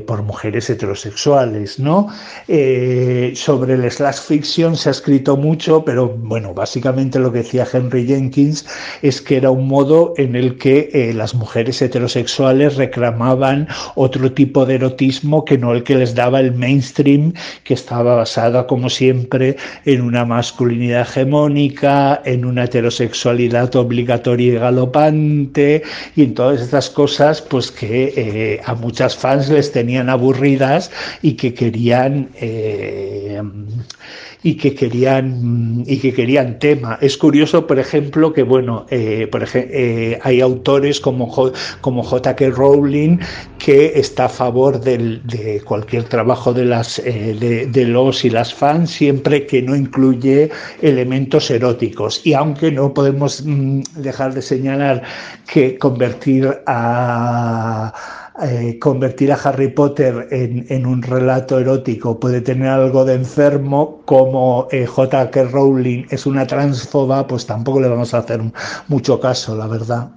por 0.06 0.24
mujeres 0.24 0.70
heterosexuales, 0.70 1.80
¿no? 1.80 2.08
sobre 2.48 3.74
el 3.74 3.92
slash 3.92 4.20
fiction 4.20 4.76
se 4.76 4.90
ha 4.90 4.92
escrito 4.92 5.38
mucho, 5.38 5.84
pero 5.86 6.10
bueno, 6.10 6.54
básicamente 6.54 7.20
lo 7.20 7.32
que 7.32 7.40
decía 7.40 7.68
Henry 7.72 8.06
Jenkins 8.06 8.66
es 9.02 9.22
que 9.22 9.38
era 9.38 9.52
un 9.52 9.68
modo 9.68 10.14
en 10.18 10.36
el 10.36 10.58
que 10.58 11.12
las 11.16 11.34
mujeres 11.36 11.82
heterosexuales 11.82 12.19
sexuales 12.20 12.76
reclamaban 12.76 13.68
otro 13.96 14.32
tipo 14.40 14.66
de 14.66 14.76
erotismo 14.76 15.46
que 15.46 15.58
no 15.58 15.74
el 15.74 15.84
que 15.84 15.96
les 15.96 16.14
daba 16.16 16.42
el 16.42 16.52
mainstream, 16.54 17.34
que 17.64 17.74
estaba 17.74 18.16
basada, 18.16 18.68
como 18.68 18.90
siempre, 18.90 19.56
en 19.86 20.02
una 20.02 20.26
masculinidad 20.26 21.08
hegemónica, 21.08 22.22
en 22.26 22.44
una 22.44 22.66
heterosexualidad 22.66 23.74
obligatoria 23.76 24.54
y 24.54 24.60
galopante, 24.66 25.84
y 26.18 26.24
en 26.24 26.34
todas 26.34 26.62
estas 26.62 26.90
cosas, 26.90 27.42
pues 27.42 27.72
que 27.72 28.14
eh, 28.18 28.62
a 28.66 28.74
muchas 28.76 29.16
fans 29.16 29.50
les 29.50 29.72
tenían 29.72 30.10
aburridas 30.10 30.92
y 31.22 31.32
que 31.34 31.54
querían. 31.54 32.30
Eh, 32.36 33.42
y 34.42 34.56
que 34.56 34.74
querían 34.74 35.84
y 35.86 35.98
que 35.98 36.14
querían 36.14 36.60
tema. 36.60 36.98
Es 37.02 37.18
curioso, 37.18 37.68
por 37.68 37.80
ejemplo, 37.80 38.32
que 38.34 38.44
bueno, 38.44 38.86
eh, 38.90 39.28
por 39.30 39.46
eh, 39.54 40.20
hay 40.22 40.42
autores 40.42 41.00
como 41.00 41.28
J, 41.28 41.58
como 41.82 42.04
J.K. 42.10 42.50
Rowling 42.50 43.20
que 43.60 43.94
está 44.00 44.26
a 44.26 44.30
favor 44.30 44.80
del, 44.80 45.22
de 45.28 45.62
cualquier 45.62 46.04
trabajo 46.06 46.54
de 46.54 46.66
las 46.66 47.00
eh, 47.00 47.68
de, 47.72 47.86
los 47.86 48.26
y 48.26 48.30
las 48.30 48.54
fans 48.54 48.90
siempre 48.90 49.46
que 49.46 49.62
no 49.62 49.76
incluye 49.76 50.50
elementos 50.82 51.52
eróticos 51.52 52.26
y 52.26 52.34
aunque 52.34 52.72
no 52.72 52.94
podemos 52.94 53.44
mm, 53.46 53.82
dejar 53.98 54.34
de 54.34 54.42
señalar 54.42 55.04
que 55.52 55.78
convertir 55.78 56.50
a 56.66 57.94
eh, 58.42 58.80
convertir 58.80 59.34
a 59.34 59.36
Harry 59.36 59.68
Potter 59.68 60.30
en, 60.32 60.66
en, 60.70 60.86
un 60.86 61.02
relato 61.02 61.60
erótico 61.60 62.18
puede 62.22 62.40
tener 62.40 62.70
algo 62.70 63.04
de 63.04 63.16
enfermo, 63.16 64.02
como 64.06 64.70
eh, 64.72 64.86
J.K. 64.86 65.44
Rowling 65.52 66.06
es 66.10 66.26
una 66.26 66.48
transfoba, 66.48 67.28
pues 67.28 67.46
tampoco 67.46 67.82
le 67.82 67.90
vamos 67.90 68.14
a 68.14 68.20
hacer 68.20 68.40
mucho 68.88 69.20
caso, 69.20 69.58
la 69.58 69.68
verdad. 69.68 70.10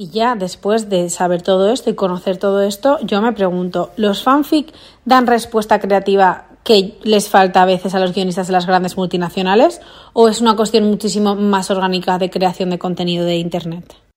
Y 0.00 0.10
ya 0.10 0.36
después 0.36 0.88
de 0.88 1.10
saber 1.10 1.42
todo 1.42 1.72
esto 1.72 1.90
y 1.90 1.96
conocer 1.96 2.36
todo 2.36 2.62
esto, 2.62 3.00
yo 3.02 3.20
me 3.20 3.32
pregunto, 3.32 3.90
¿los 3.96 4.22
fanfic 4.22 4.72
dan 5.04 5.26
respuesta 5.26 5.80
creativa 5.80 6.46
que 6.62 6.96
les 7.02 7.28
falta 7.28 7.62
a 7.62 7.66
veces 7.66 7.96
a 7.96 7.98
los 7.98 8.14
guionistas 8.14 8.46
de 8.46 8.52
las 8.52 8.64
grandes 8.64 8.96
multinacionales 8.96 9.80
o 10.12 10.28
es 10.28 10.40
una 10.40 10.54
cuestión 10.54 10.84
muchísimo 10.84 11.34
más 11.34 11.72
orgánica 11.72 12.16
de 12.16 12.30
creación 12.30 12.70
de 12.70 12.78
contenido 12.78 13.24
de 13.24 13.38
Internet? 13.38 14.07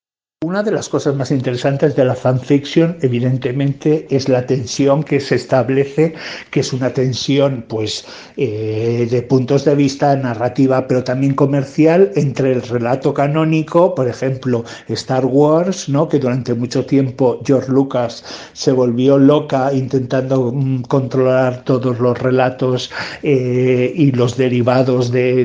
Una 0.42 0.64
de 0.64 0.72
las 0.72 0.88
cosas 0.88 1.14
más 1.14 1.30
interesantes 1.30 1.94
de 1.94 2.04
la 2.04 2.16
fanfiction, 2.16 2.96
evidentemente, 3.00 4.08
es 4.10 4.28
la 4.28 4.44
tensión 4.44 5.04
que 5.04 5.20
se 5.20 5.36
establece, 5.36 6.14
que 6.50 6.58
es 6.58 6.72
una 6.72 6.90
tensión, 6.90 7.64
pues, 7.68 8.04
eh, 8.36 9.06
de 9.08 9.22
puntos 9.22 9.64
de 9.64 9.76
vista 9.76 10.16
narrativa, 10.16 10.88
pero 10.88 11.04
también 11.04 11.34
comercial, 11.34 12.10
entre 12.16 12.50
el 12.54 12.62
relato 12.62 13.14
canónico, 13.14 13.94
por 13.94 14.08
ejemplo, 14.08 14.64
Star 14.88 15.24
Wars, 15.26 15.88
¿no? 15.88 16.08
Que 16.08 16.18
durante 16.18 16.54
mucho 16.54 16.84
tiempo 16.86 17.40
George 17.46 17.70
Lucas 17.70 18.24
se 18.52 18.72
volvió 18.72 19.18
loca 19.18 19.72
intentando 19.72 20.50
mm, 20.52 20.82
controlar 20.82 21.62
todos 21.62 22.00
los 22.00 22.18
relatos 22.18 22.90
eh, 23.22 23.92
y 23.94 24.10
los 24.10 24.36
derivados 24.36 25.12
de, 25.12 25.44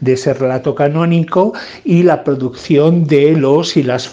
de, 0.00 0.12
ese 0.12 0.32
relato 0.32 0.74
canónico, 0.74 1.52
y 1.84 2.02
la 2.02 2.24
producción 2.24 3.04
de 3.04 3.32
los 3.32 3.76
y 3.76 3.82
las 3.82 4.08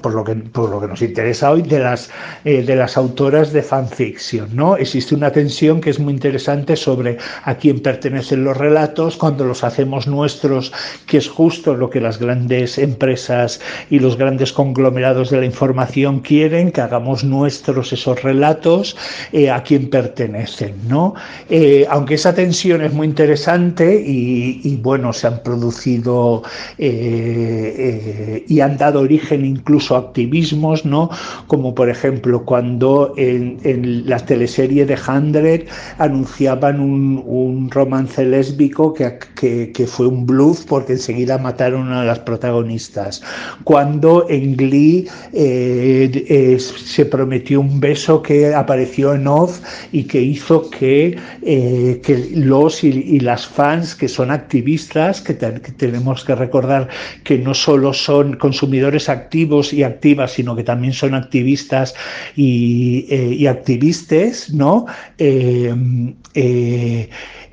Por 0.00 0.14
lo 0.14 0.22
que, 0.22 0.34
por 0.36 0.70
lo 0.70 0.80
que 0.80 0.86
nos 0.86 1.02
interesa 1.02 1.50
hoy, 1.50 1.62
de 1.62 1.80
las, 1.80 2.08
eh, 2.44 2.62
de 2.62 2.76
las 2.76 2.96
autoras 2.96 3.52
de 3.52 3.62
fanfiction, 3.62 4.54
¿no? 4.54 4.76
Existe 4.76 5.14
una 5.14 5.32
tensión 5.32 5.80
que 5.80 5.90
es 5.90 5.98
muy 5.98 6.12
interesante 6.12 6.76
sobre 6.76 7.18
a 7.42 7.56
quién 7.56 7.80
pertenecen 7.80 8.44
los 8.44 8.56
relatos, 8.56 9.16
cuando 9.16 9.44
los 9.44 9.64
hacemos 9.64 10.06
nuestros, 10.06 10.72
que 11.06 11.18
es 11.18 11.28
justo 11.28 11.74
lo 11.74 11.90
que 11.90 12.00
las 12.00 12.18
grandes 12.18 12.78
empresas 12.78 13.60
y 13.90 13.98
los 13.98 14.16
grandes 14.16 14.52
conglomerados 14.52 15.30
de 15.30 15.38
la 15.40 15.46
información 15.46 16.20
quieren, 16.20 16.70
que 16.70 16.80
hagamos 16.80 17.24
nuestros 17.24 17.92
esos 17.92 18.22
relatos, 18.22 18.96
eh, 19.32 19.50
a 19.50 19.64
quién 19.64 19.90
pertenecen, 19.90 20.76
¿no? 20.88 21.14
Eh, 21.50 21.86
aunque 21.90 22.14
esa 22.14 22.32
tensión 22.34 22.82
es 22.82 22.92
muy 22.92 23.08
interesante 23.08 24.00
y, 24.00 24.60
y 24.62 24.76
bueno, 24.76 25.12
se 25.12 25.26
han 25.26 25.42
producido 25.42 26.42
y 26.78 28.60
han 28.60 28.76
dado 28.76 29.00
origen 29.00 29.23
origen 29.24 29.44
incluso 29.44 29.96
activismos, 29.96 30.84
¿no? 30.84 31.10
Como 31.46 31.74
por 31.74 31.88
ejemplo 31.88 32.44
cuando 32.44 33.14
en, 33.16 33.58
en 33.64 34.08
la 34.08 34.18
teleserie 34.18 34.84
de 34.84 34.96
Hundred 35.08 35.66
anunciaban 35.98 36.80
un, 36.80 37.22
un 37.24 37.70
romance 37.70 38.24
lésbico 38.24 38.92
que, 38.92 39.18
que, 39.34 39.72
que, 39.72 39.86
fue 39.86 40.06
un 40.06 40.26
bluff 40.26 40.64
porque 40.66 40.92
enseguida 40.94 41.38
mataron 41.38 41.92
a 41.92 42.04
las 42.04 42.18
protagonistas. 42.20 43.22
Cuando 43.64 44.26
en 44.28 44.56
Glee 44.56 45.08
eh, 45.32 46.10
eh, 46.28 46.58
se 46.58 47.06
prometió 47.06 47.60
un 47.60 47.80
beso 47.80 48.22
que 48.22 48.54
apareció 48.54 49.14
en 49.14 49.26
off 49.26 49.60
y 49.92 50.04
que 50.04 50.20
hizo 50.20 50.68
que, 50.70 51.16
eh, 51.42 52.00
que 52.04 52.30
los 52.34 52.84
y, 52.84 52.88
y, 52.88 53.20
las 53.20 53.46
fans 53.46 53.94
que 53.94 54.08
son 54.08 54.30
activistas, 54.30 55.20
que, 55.20 55.34
te, 55.34 55.60
que 55.60 55.72
tenemos 55.72 56.24
que 56.24 56.34
recordar 56.34 56.88
que 57.22 57.38
no 57.38 57.54
solo 57.54 57.92
son 57.92 58.36
consumidores 58.36 59.08
activos 59.14 59.72
y 59.72 59.82
activas, 59.82 60.32
sino 60.32 60.54
que 60.54 60.64
también 60.64 60.92
son 60.92 61.14
activistas 61.14 61.94
y, 62.36 63.06
eh, 63.08 63.48
activistas, 63.48 64.50
¿no? 64.50 64.86
Eh, 65.18 65.74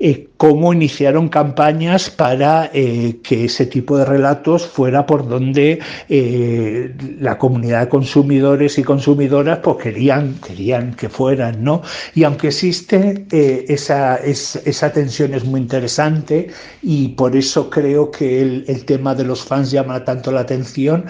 eh, 0.04 0.30
cómo 0.36 0.72
iniciaron 0.72 1.28
campañas 1.28 2.10
para 2.10 2.68
eh, 2.74 3.20
que 3.22 3.44
ese 3.44 3.66
tipo 3.66 3.96
de 3.96 4.04
relatos 4.04 4.66
fuera 4.66 5.06
por 5.06 5.28
donde 5.28 5.78
eh, 6.08 6.92
la 7.20 7.38
comunidad 7.38 7.82
de 7.82 7.88
consumidores 7.88 8.78
y 8.78 8.82
consumidoras 8.82 9.60
pues 9.60 9.76
querían, 9.76 10.34
querían 10.44 10.94
que 10.94 11.08
fueran, 11.08 11.62
¿no? 11.62 11.82
Y 12.16 12.24
aunque 12.24 12.48
existe 12.48 13.26
esa, 13.30 14.16
es, 14.16 14.56
esa 14.64 14.92
tensión 14.92 15.34
es 15.34 15.44
muy 15.44 15.60
interesante 15.60 16.48
y 16.82 17.10
por 17.10 17.36
eso 17.36 17.70
creo 17.70 18.10
que 18.10 18.42
el, 18.42 18.84
tema 18.84 19.14
de 19.14 19.22
los 19.22 19.44
fans 19.44 19.70
llama 19.70 20.04
tanto 20.04 20.32
la 20.32 20.40
atención, 20.40 21.04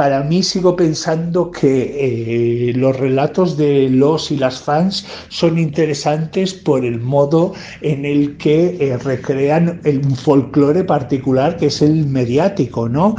para 0.00 0.22
mí 0.22 0.42
sigo 0.42 0.76
pensando 0.76 1.50
que 1.50 2.70
eh, 2.70 2.72
los 2.74 2.98
relatos 2.98 3.58
de 3.58 3.90
los 3.90 4.30
y 4.30 4.38
las 4.38 4.58
fans 4.58 5.04
son 5.28 5.58
interesantes 5.58 6.54
por 6.54 6.86
el 6.86 6.98
modo 6.98 7.52
en 7.82 8.06
el 8.06 8.38
que 8.38 8.78
eh, 8.80 8.96
recrean 8.96 9.78
un 9.84 10.16
folclore 10.16 10.84
particular 10.84 11.58
que 11.58 11.66
es 11.66 11.82
el 11.82 12.06
mediático, 12.06 12.88
¿no? 12.88 13.14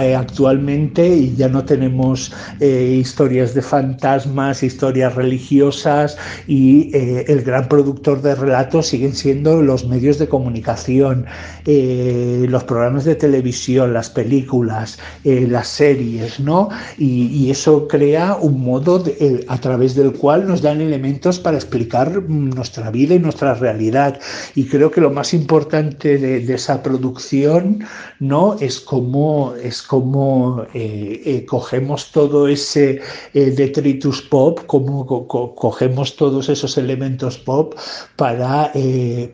Eh, 0.00 0.14
actualmente 0.14 1.08
y 1.08 1.34
ya 1.34 1.48
no 1.48 1.64
tenemos 1.64 2.32
historias 2.60 3.54
de 3.54 3.62
fantasmas, 3.62 4.62
historias 4.62 5.12
religiosas 5.16 6.16
y 6.46 6.90
el 6.94 7.42
gran 7.42 7.68
productor 7.68 8.22
de 8.22 8.36
relatos 8.36 8.86
siguen 8.86 9.14
siendo 9.14 9.60
los 9.60 9.88
medios 9.88 10.20
de 10.20 10.28
comunicación, 10.28 11.26
los 11.64 12.64
programas 12.64 13.04
de 13.04 13.16
televisión, 13.16 13.92
las 13.92 14.08
películas, 14.10 14.98
las 15.24 15.66
series, 15.66 15.95
¿no? 16.40 16.68
Y, 16.98 17.50
eso 17.50 17.86
crea 17.88 18.36
un 18.40 18.60
modo 18.60 19.02
eh, 19.06 19.44
a 19.48 19.58
través 19.60 19.94
del 19.94 20.12
cual 20.12 20.46
nos 20.46 20.60
dan 20.62 20.80
elementos 20.80 21.38
para 21.38 21.56
explicar 21.56 22.20
mm, 22.22 22.50
nuestra 22.50 22.90
vida 22.90 23.14
y 23.14 23.18
nuestra 23.18 23.54
realidad. 23.54 24.18
Y 24.54 24.64
creo 24.66 24.90
que 24.90 25.00
lo 25.00 25.10
más 25.10 25.32
importante 25.34 26.18
de, 26.18 26.54
esa 26.54 26.82
producción, 26.82 27.84
¿no? 28.18 28.56
Es 28.60 28.80
cómo, 28.80 29.54
es 29.62 29.82
cómo 29.82 30.64
eh, 30.74 31.22
eh, 31.24 31.44
cogemos 31.46 32.10
todo 32.12 32.48
ese 32.48 33.00
detritus 33.32 34.22
pop, 34.22 34.60
cómo 34.66 35.06
co- 35.06 35.26
co- 35.28 35.54
cogemos 35.54 36.16
todos 36.16 36.48
esos 36.48 36.76
elementos 36.78 37.38
pop 37.38 37.74
para, 38.16 38.72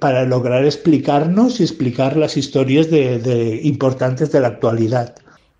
para 0.01 0.25
lograr 0.25 0.65
explicarnos 0.65 1.61
y 1.61 1.65
explicar 1.65 2.17
las 2.17 2.37
historias 2.37 2.91
de- 2.91 3.61
importantes 3.65 4.33
de 4.33 4.41
la 4.41 4.49
actualidad. 4.49 5.15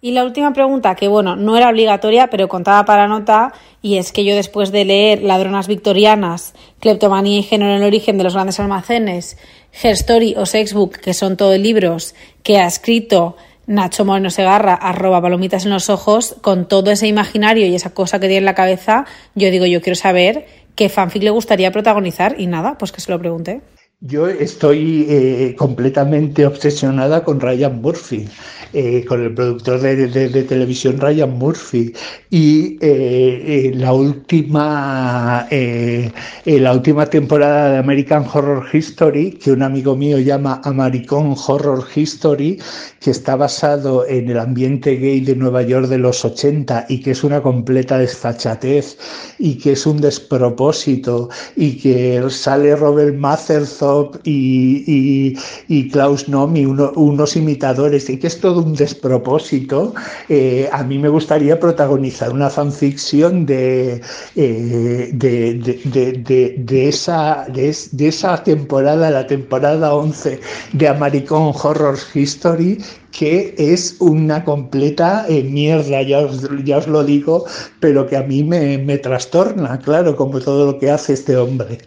Y 0.05 0.11
la 0.11 0.25
última 0.25 0.53
pregunta, 0.53 0.97
que 0.97 1.07
bueno, 1.07 1.37
no 1.37 1.57
era 1.57 1.69
obligatoria, 1.69 2.27
pero 2.27 2.49
contaba 2.49 2.85
para 2.85 3.07
nota, 3.07 3.53
y 3.83 3.99
es 3.99 4.11
que 4.11 4.25
yo 4.25 4.35
después 4.35 4.73
de 4.73 4.85
leer 4.85 5.23
Ladronas 5.23 5.69
Victorianas, 5.69 6.55
Cleptomanía 6.81 7.39
y 7.39 7.45
Género 7.45 7.71
en 7.71 7.83
el 7.83 7.87
origen 7.87 8.19
de 8.19 8.25
los 8.25 8.35
grandes 8.35 8.59
almacenes, 8.59 9.37
Her 9.81 9.93
Story 9.93 10.35
o 10.37 10.45
Sexbook, 10.45 10.97
que 10.97 11.15
son 11.15 11.37
todos 11.37 11.57
libros 11.57 12.17
que 12.43 12.59
ha 12.59 12.67
escrito 12.67 13.37
Nacho 13.69 14.05
Moreno 14.05 14.31
Segarra, 14.31 14.75
arroba 14.75 15.23
palomitas 15.23 15.67
en 15.67 15.71
los 15.71 15.89
ojos, 15.89 16.35
con 16.41 16.67
todo 16.67 16.91
ese 16.91 17.07
imaginario 17.07 17.65
y 17.69 17.77
esa 17.77 17.95
cosa 17.95 18.19
que 18.19 18.27
tiene 18.27 18.39
en 18.39 18.45
la 18.47 18.57
cabeza, 18.57 19.07
yo 19.37 19.53
digo, 19.53 19.67
yo 19.67 19.81
quiero 19.83 19.95
saber 19.95 20.47
qué 20.75 20.89
fanfic 20.89 21.23
le 21.23 21.31
gustaría 21.31 21.71
protagonizar, 21.71 22.35
y 22.41 22.49
nada, 22.49 22.77
pues 22.77 22.91
que 22.91 23.01
se 23.01 23.13
lo 23.13 23.21
pregunte. 23.21 23.61
Yo 24.05 24.27
estoy 24.27 25.07
eh, 25.09 25.55
completamente 25.57 26.45
obsesionada 26.45 27.23
con 27.23 27.39
Ryan 27.39 27.81
Murphy, 27.81 28.27
eh, 28.73 29.05
con 29.05 29.23
el 29.23 29.35
productor 29.35 29.81
de, 29.81 30.43
televisión 30.45 30.99
Ryan 30.99 31.31
Murphy. 31.39 31.93
Y 32.31 32.79
eh, 32.81 33.69
eh, 33.69 33.73
la 33.75 33.93
última 33.93 35.47
la 35.51 36.73
última 36.73 37.07
temporada 37.07 37.73
de 37.73 37.79
American 37.79 38.25
Horror 38.33 38.67
History, 38.73 39.33
que 39.33 39.53
un 39.53 39.63
amigo 39.63 39.95
mío 39.95 40.19
llama 40.19 40.61
American 40.65 41.37
Horror 41.47 41.85
History, 41.95 42.59
que 42.99 43.11
está 43.11 43.37
basado 43.37 44.07
en 44.07 44.31
el 44.31 44.39
ambiente 44.39 44.97
gay 44.97 45.21
de 45.21 45.37
Nueva 45.37 45.63
York 45.63 45.87
de 45.89 45.99
los 45.99 46.25
80 46.25 46.87
y 46.89 47.01
que 47.01 47.11
es 47.13 47.23
una 47.23 47.43
completa 47.43 47.99
desfachatez 47.99 48.97
y 49.39 49.59
que 49.59 49.73
es 49.73 49.87
un 49.87 50.01
despropósito 50.01 51.29
y 51.57 51.77
que 51.79 52.25
sale 52.31 52.75
Robert 52.75 53.15
Y, 54.25 54.85
y, 54.87 55.37
y 55.69 55.89
Klaus 55.91 56.29
Nomi, 56.29 56.65
uno- 56.67 56.93
unos 56.97 57.37
imitadores, 57.37 58.09
y 58.11 58.17
que 58.19 58.27
es 58.29 58.41
todo 58.41 58.63
un 58.63 58.75
despropósito, 58.75 59.95
eh, 60.29 60.69
a 60.73 60.83
mí 60.83 60.99
me 60.99 61.09
gustaría 61.09 61.59
protagonizar 61.59 62.33
una 62.33 62.49
fanfiction 62.51 63.45
de, 63.47 64.01
eh, 64.37 65.11
de, 65.15 65.55
de, 65.95 66.13
de, 66.13 66.55
de- 66.59 66.89
esa, 66.89 67.47
de, 67.55 67.69
es- 67.69 67.97
de 67.97 68.09
esa 68.09 68.43
temporada, 68.43 69.11
la 69.11 69.27
temporada 69.27 69.95
11 69.95 70.41
de 70.73 70.89
American 70.89 71.53
Horror 71.63 71.97
History, 72.15 72.79
que 73.11 73.55
es 73.59 73.97
una 74.01 74.43
completa 74.45 75.27
eh, 75.29 75.43
mierda, 75.45 76.03
ya 76.03 76.21
os, 76.21 76.49
ya 76.65 76.79
os 76.79 76.87
lo 76.89 77.05
digo, 77.05 77.45
pero 77.81 78.07
que 78.07 78.17
a 78.17 78.23
mí 78.23 78.43
me, 78.43 78.79
me 78.79 78.99
trastorna, 78.99 79.79
claro, 79.79 80.17
como 80.17 80.41
todo 80.41 80.67
lo 80.73 80.79
que 80.79 80.91
hace 80.91 81.13
este 81.13 81.37
hombre. 81.37 81.79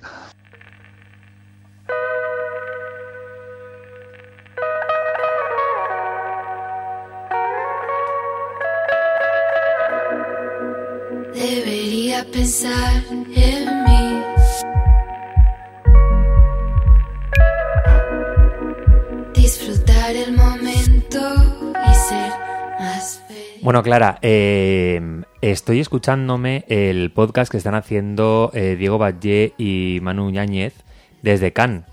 Clara, 23.85 24.17
eh, 24.23 24.99
estoy 25.41 25.79
escuchándome 25.79 26.65
el 26.69 27.11
podcast 27.11 27.51
que 27.51 27.57
están 27.57 27.75
haciendo 27.75 28.49
eh, 28.55 28.75
Diego 28.79 28.97
Batlle 28.97 29.53
y 29.59 29.99
Manu 30.01 30.31
Ñáñez 30.31 30.73
desde 31.21 31.53
Cannes, 31.53 31.83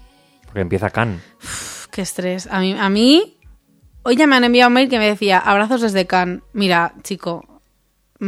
porque 0.46 0.62
empieza 0.62 0.88
Cannes. 0.88 1.20
Uf, 1.42 1.88
qué 1.88 2.00
estrés. 2.00 2.48
A 2.50 2.60
mí, 2.60 2.74
a 2.80 2.88
mí, 2.88 3.36
hoy 4.04 4.16
ya 4.16 4.26
me 4.26 4.36
han 4.36 4.44
enviado 4.44 4.68
un 4.68 4.72
mail 4.72 4.88
que 4.88 4.98
me 4.98 5.04
decía, 5.04 5.36
abrazos 5.36 5.82
desde 5.82 6.06
Cannes. 6.06 6.40
Mira, 6.54 6.94
chico, 7.02 7.60
mm, 8.20 8.24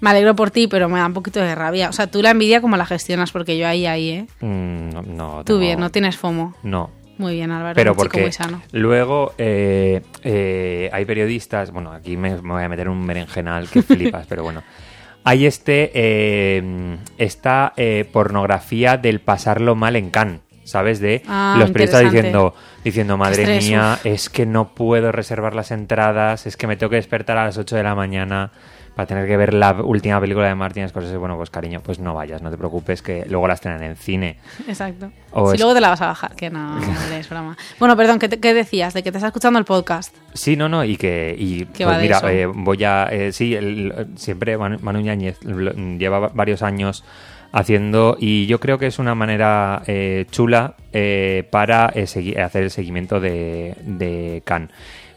me 0.00 0.10
alegro 0.10 0.36
por 0.36 0.52
ti, 0.52 0.68
pero 0.68 0.88
me 0.88 1.00
da 1.00 1.06
un 1.06 1.14
poquito 1.14 1.40
de 1.40 1.56
rabia. 1.56 1.88
O 1.88 1.92
sea, 1.92 2.06
tú 2.06 2.22
la 2.22 2.30
envidia 2.30 2.60
como 2.60 2.76
la 2.76 2.86
gestionas, 2.86 3.32
porque 3.32 3.58
yo 3.58 3.66
ahí, 3.66 3.86
ahí, 3.86 4.10
¿eh? 4.10 4.26
Mm, 4.40 4.90
no, 4.90 5.02
no, 5.02 5.44
Tú 5.44 5.54
no, 5.54 5.58
bien, 5.58 5.80
no 5.80 5.90
tienes 5.90 6.16
FOMO. 6.16 6.54
No, 6.62 6.90
Muy 7.18 7.34
bien, 7.34 7.50
Álvaro. 7.50 7.74
pero 7.74 7.94
porque 7.96 8.20
muy 8.22 8.32
sano. 8.32 8.62
luego 8.72 9.34
eh, 9.38 10.02
eh, 10.22 10.88
hay 10.92 11.04
periodistas, 11.04 11.70
bueno, 11.72 11.92
aquí 11.92 12.16
me, 12.16 12.30
me 12.40 12.52
voy 12.52 12.62
a 12.62 12.68
meter 12.68 12.88
un 12.88 13.06
berenjenal 13.06 13.68
que 13.68 13.82
flipas, 13.82 14.26
pero 14.28 14.42
bueno. 14.44 14.62
Hay 15.24 15.44
este, 15.46 15.90
eh, 15.94 16.96
esta 17.18 17.72
eh, 17.76 18.08
pornografía 18.10 18.96
del 18.96 19.20
pasarlo 19.20 19.74
mal 19.74 19.96
en 19.96 20.10
Cannes, 20.10 20.40
¿sabes? 20.64 21.00
De 21.00 21.22
Ah, 21.28 21.56
los 21.58 21.70
periodistas 21.70 22.02
diciendo, 22.04 22.54
diciendo, 22.84 23.16
madre 23.18 23.42
estrés, 23.42 23.66
mía, 23.66 23.94
uf". 23.98 24.06
es 24.06 24.30
que 24.30 24.46
no 24.46 24.74
puedo 24.74 25.12
reservar 25.12 25.54
las 25.54 25.70
entradas, 25.70 26.46
es 26.46 26.56
que 26.56 26.66
me 26.66 26.76
tengo 26.76 26.90
que 26.90 26.96
despertar 26.96 27.36
a 27.36 27.44
las 27.44 27.58
8 27.58 27.76
de 27.76 27.82
la 27.82 27.94
mañana 27.94 28.52
para 28.98 29.06
tener 29.06 29.28
que 29.28 29.36
ver 29.36 29.54
la 29.54 29.70
última 29.80 30.20
película 30.20 30.48
de 30.48 30.56
Martin 30.56 30.88
Scorsese. 30.88 31.16
Bueno, 31.18 31.36
pues 31.36 31.50
cariño, 31.50 31.78
pues 31.84 32.00
no 32.00 32.14
vayas, 32.14 32.42
no 32.42 32.50
te 32.50 32.58
preocupes, 32.58 33.00
que 33.00 33.24
luego 33.30 33.46
las 33.46 33.60
tienen 33.60 33.80
en 33.84 33.94
cine. 33.94 34.38
Exacto. 34.66 35.12
O 35.30 35.50
si 35.50 35.54
es- 35.54 35.60
luego 35.60 35.72
te 35.72 35.80
la 35.80 35.90
vas 35.90 36.00
a 36.02 36.06
bajar, 36.08 36.34
que 36.34 36.50
no, 36.50 36.72
hombre, 36.78 37.20
es 37.20 37.28
broma. 37.30 37.56
Bueno, 37.78 37.96
perdón, 37.96 38.18
¿qué, 38.18 38.28
te- 38.28 38.40
qué 38.40 38.52
decías? 38.54 38.94
De 38.94 39.04
que 39.04 39.12
te 39.12 39.18
estás 39.18 39.28
escuchando 39.28 39.56
el 39.60 39.64
podcast. 39.64 40.12
Sí, 40.34 40.56
no, 40.56 40.68
no, 40.68 40.82
y 40.82 40.96
que 40.96 41.32
y, 41.38 41.66
Que 41.66 41.84
pues 41.84 41.88
va 41.90 41.96
de 41.98 42.02
mira, 42.02 42.16
eso. 42.16 42.28
eh, 42.28 42.46
voy 42.46 42.82
a 42.82 43.04
eh, 43.12 43.30
sí, 43.30 43.54
el- 43.54 44.08
siempre 44.16 44.58
Manu, 44.58 45.00
lleva 45.96 46.18
va- 46.18 46.30
varios 46.34 46.62
años 46.62 47.04
haciendo 47.52 48.16
y 48.18 48.46
yo 48.46 48.58
creo 48.58 48.78
que 48.78 48.88
es 48.88 48.98
una 48.98 49.14
manera 49.14 49.82
eh, 49.86 50.26
chula 50.32 50.74
eh, 50.92 51.46
para 51.52 51.90
eh, 51.94 52.02
hacer 52.42 52.62
el 52.64 52.70
seguimiento 52.72 53.20
de, 53.20 53.74
de 53.82 54.42
Cannes. 54.44 54.70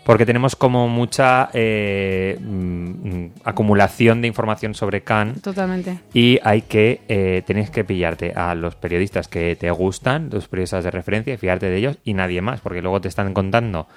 Porque 0.04 0.26
tenemos 0.26 0.56
como 0.56 0.88
mucha 0.88 1.50
eh, 1.54 2.38
mm, 2.40 3.26
acumulación 3.44 4.22
de 4.22 4.28
información 4.28 4.74
sobre 4.74 5.02
Cannes 5.02 5.42
Totalmente. 5.42 6.00
y 6.14 6.40
hay 6.44 6.64
que, 6.64 7.02
eh, 7.08 7.44
tenéis 7.46 7.70
que 7.70 7.84
pillarte 7.84 8.34
a 8.36 8.56
los 8.56 8.76
periodistas 8.76 9.28
que 9.28 9.56
te 9.56 9.70
gustan, 9.70 10.30
los 10.32 10.48
periodistas 10.48 10.84
de 10.84 10.92
referencia, 10.92 11.34
y 11.34 11.38
fiarte 11.38 11.68
de 11.70 11.78
ellos 11.78 11.98
y 12.04 12.14
nadie 12.16 12.42
más, 12.42 12.62
porque 12.62 12.82
luego 12.82 13.00
te 13.00 13.08
están 13.10 13.34
contando 13.34 13.88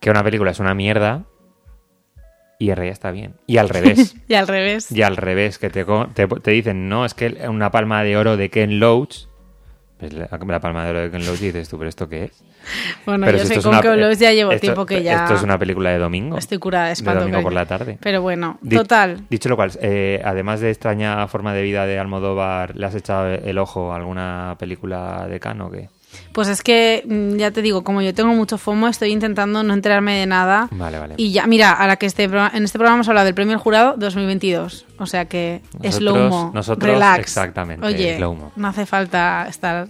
que 0.00 0.10
una 0.10 0.24
película 0.24 0.50
es 0.50 0.58
una 0.58 0.74
mierda 0.74 1.24
y 2.58 2.70
en 2.70 2.76
realidad 2.76 2.92
está 2.94 3.10
bien. 3.10 3.34
Y 3.46 3.58
al 3.58 3.68
revés. 3.68 4.16
Y 4.28 4.34
al 4.34 4.46
revés. 4.46 4.90
y 4.90 5.02
al 5.02 5.16
revés, 5.16 5.58
que 5.58 5.70
te, 5.70 5.84
te, 6.14 6.26
te 6.26 6.50
dicen, 6.50 6.88
no, 6.88 7.04
es 7.04 7.14
que 7.14 7.28
una 7.48 7.70
palma 7.70 8.02
de 8.02 8.16
oro 8.16 8.36
de 8.36 8.50
Ken 8.50 8.80
Loach. 8.80 9.26
Pues 9.98 10.12
la, 10.12 10.28
la 10.30 10.60
palma 10.60 10.84
de 10.84 10.90
oro 10.90 11.00
de 11.02 11.10
Ken 11.10 11.24
Loach 11.24 11.42
y 11.42 11.46
dices 11.46 11.68
tú, 11.68 11.78
¿pero 11.78 11.88
esto 11.88 12.08
qué 12.08 12.24
es? 12.24 12.44
Bueno, 13.06 13.26
Pero 13.26 13.38
yo 13.38 13.44
sé 13.44 13.60
con 13.62 13.80
que 13.80 13.96
los 13.96 14.18
ya 14.18 14.32
llevo 14.32 14.52
esto- 14.52 14.60
tiempo 14.60 14.86
que 14.86 15.02
ya 15.02 15.22
Esto 15.24 15.34
es 15.34 15.42
una 15.42 15.58
película 15.58 15.90
de 15.90 15.98
domingo. 15.98 16.38
estoy 16.38 16.58
curada 16.58 16.84
de 16.84 16.88
de 16.90 16.92
espanto. 16.94 17.20
domingo 17.20 17.36
cariño. 17.36 17.44
por 17.46 17.52
la 17.52 17.66
tarde. 17.66 17.98
Pero 18.00 18.22
bueno, 18.22 18.58
Di- 18.62 18.76
total. 18.76 19.22
Dicho 19.30 19.48
lo 19.48 19.56
cual, 19.56 19.72
eh, 19.80 20.20
además 20.24 20.60
de 20.60 20.70
extraña 20.70 21.26
forma 21.28 21.52
de 21.54 21.62
vida 21.62 21.86
de 21.86 21.98
Almodóvar, 21.98 22.76
¿le 22.76 22.86
has 22.86 22.94
echado 22.94 23.28
el 23.28 23.58
ojo 23.58 23.92
a 23.92 23.96
alguna 23.96 24.56
película 24.58 25.26
de 25.28 25.40
Cannes 25.40 25.66
o 25.66 25.70
qué? 25.70 25.88
Pues 26.30 26.46
es 26.46 26.62
que, 26.62 27.02
mm, 27.08 27.38
ya 27.38 27.50
te 27.50 27.60
digo, 27.60 27.82
como 27.82 28.00
yo 28.00 28.14
tengo 28.14 28.32
mucho 28.34 28.56
FOMO, 28.56 28.86
estoy 28.86 29.10
intentando 29.10 29.64
no 29.64 29.74
enterarme 29.74 30.14
de 30.20 30.26
nada. 30.26 30.68
Vale, 30.70 31.00
vale. 31.00 31.14
Y 31.16 31.32
ya, 31.32 31.46
mira, 31.48 31.72
a 31.72 31.88
la 31.88 31.96
que 31.96 32.06
este, 32.06 32.22
en 32.24 32.64
este 32.64 32.78
programa 32.78 32.94
hemos 32.98 33.08
hablado 33.08 33.24
del 33.24 33.34
premio 33.34 33.50
del 33.50 33.58
jurado 33.58 33.94
2022. 33.96 34.86
O 34.98 35.06
sea 35.06 35.24
que 35.24 35.56
es 35.82 35.96
Nosotros- 35.96 35.96
slow-mo. 35.98 36.52
nosotros, 36.54 36.88
relax. 36.92 37.18
exactamente, 37.18 37.84
Oye, 37.84 38.16
no 38.20 38.68
hace 38.68 38.86
falta 38.86 39.46
estar 39.48 39.88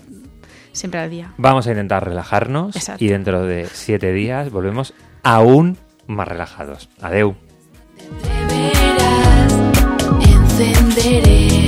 siempre 0.75 1.01
al 1.01 1.09
día. 1.11 1.33
Vamos 1.39 1.67
a 1.67 1.71
intentar 1.71 2.05
relajarnos 2.05 2.77
Exacto. 2.77 3.03
y 3.03 3.09
dentro 3.09 3.45
de 3.45 3.67
siete 3.73 4.13
días 4.13 4.51
volvemos 4.51 4.93
aún 5.23 5.79
más 6.07 6.29
relajados. 6.29 6.91
Adeu. 7.01 7.35
Atrévete 7.97 8.65
verás, 8.83 9.53
encenderé 10.29 11.64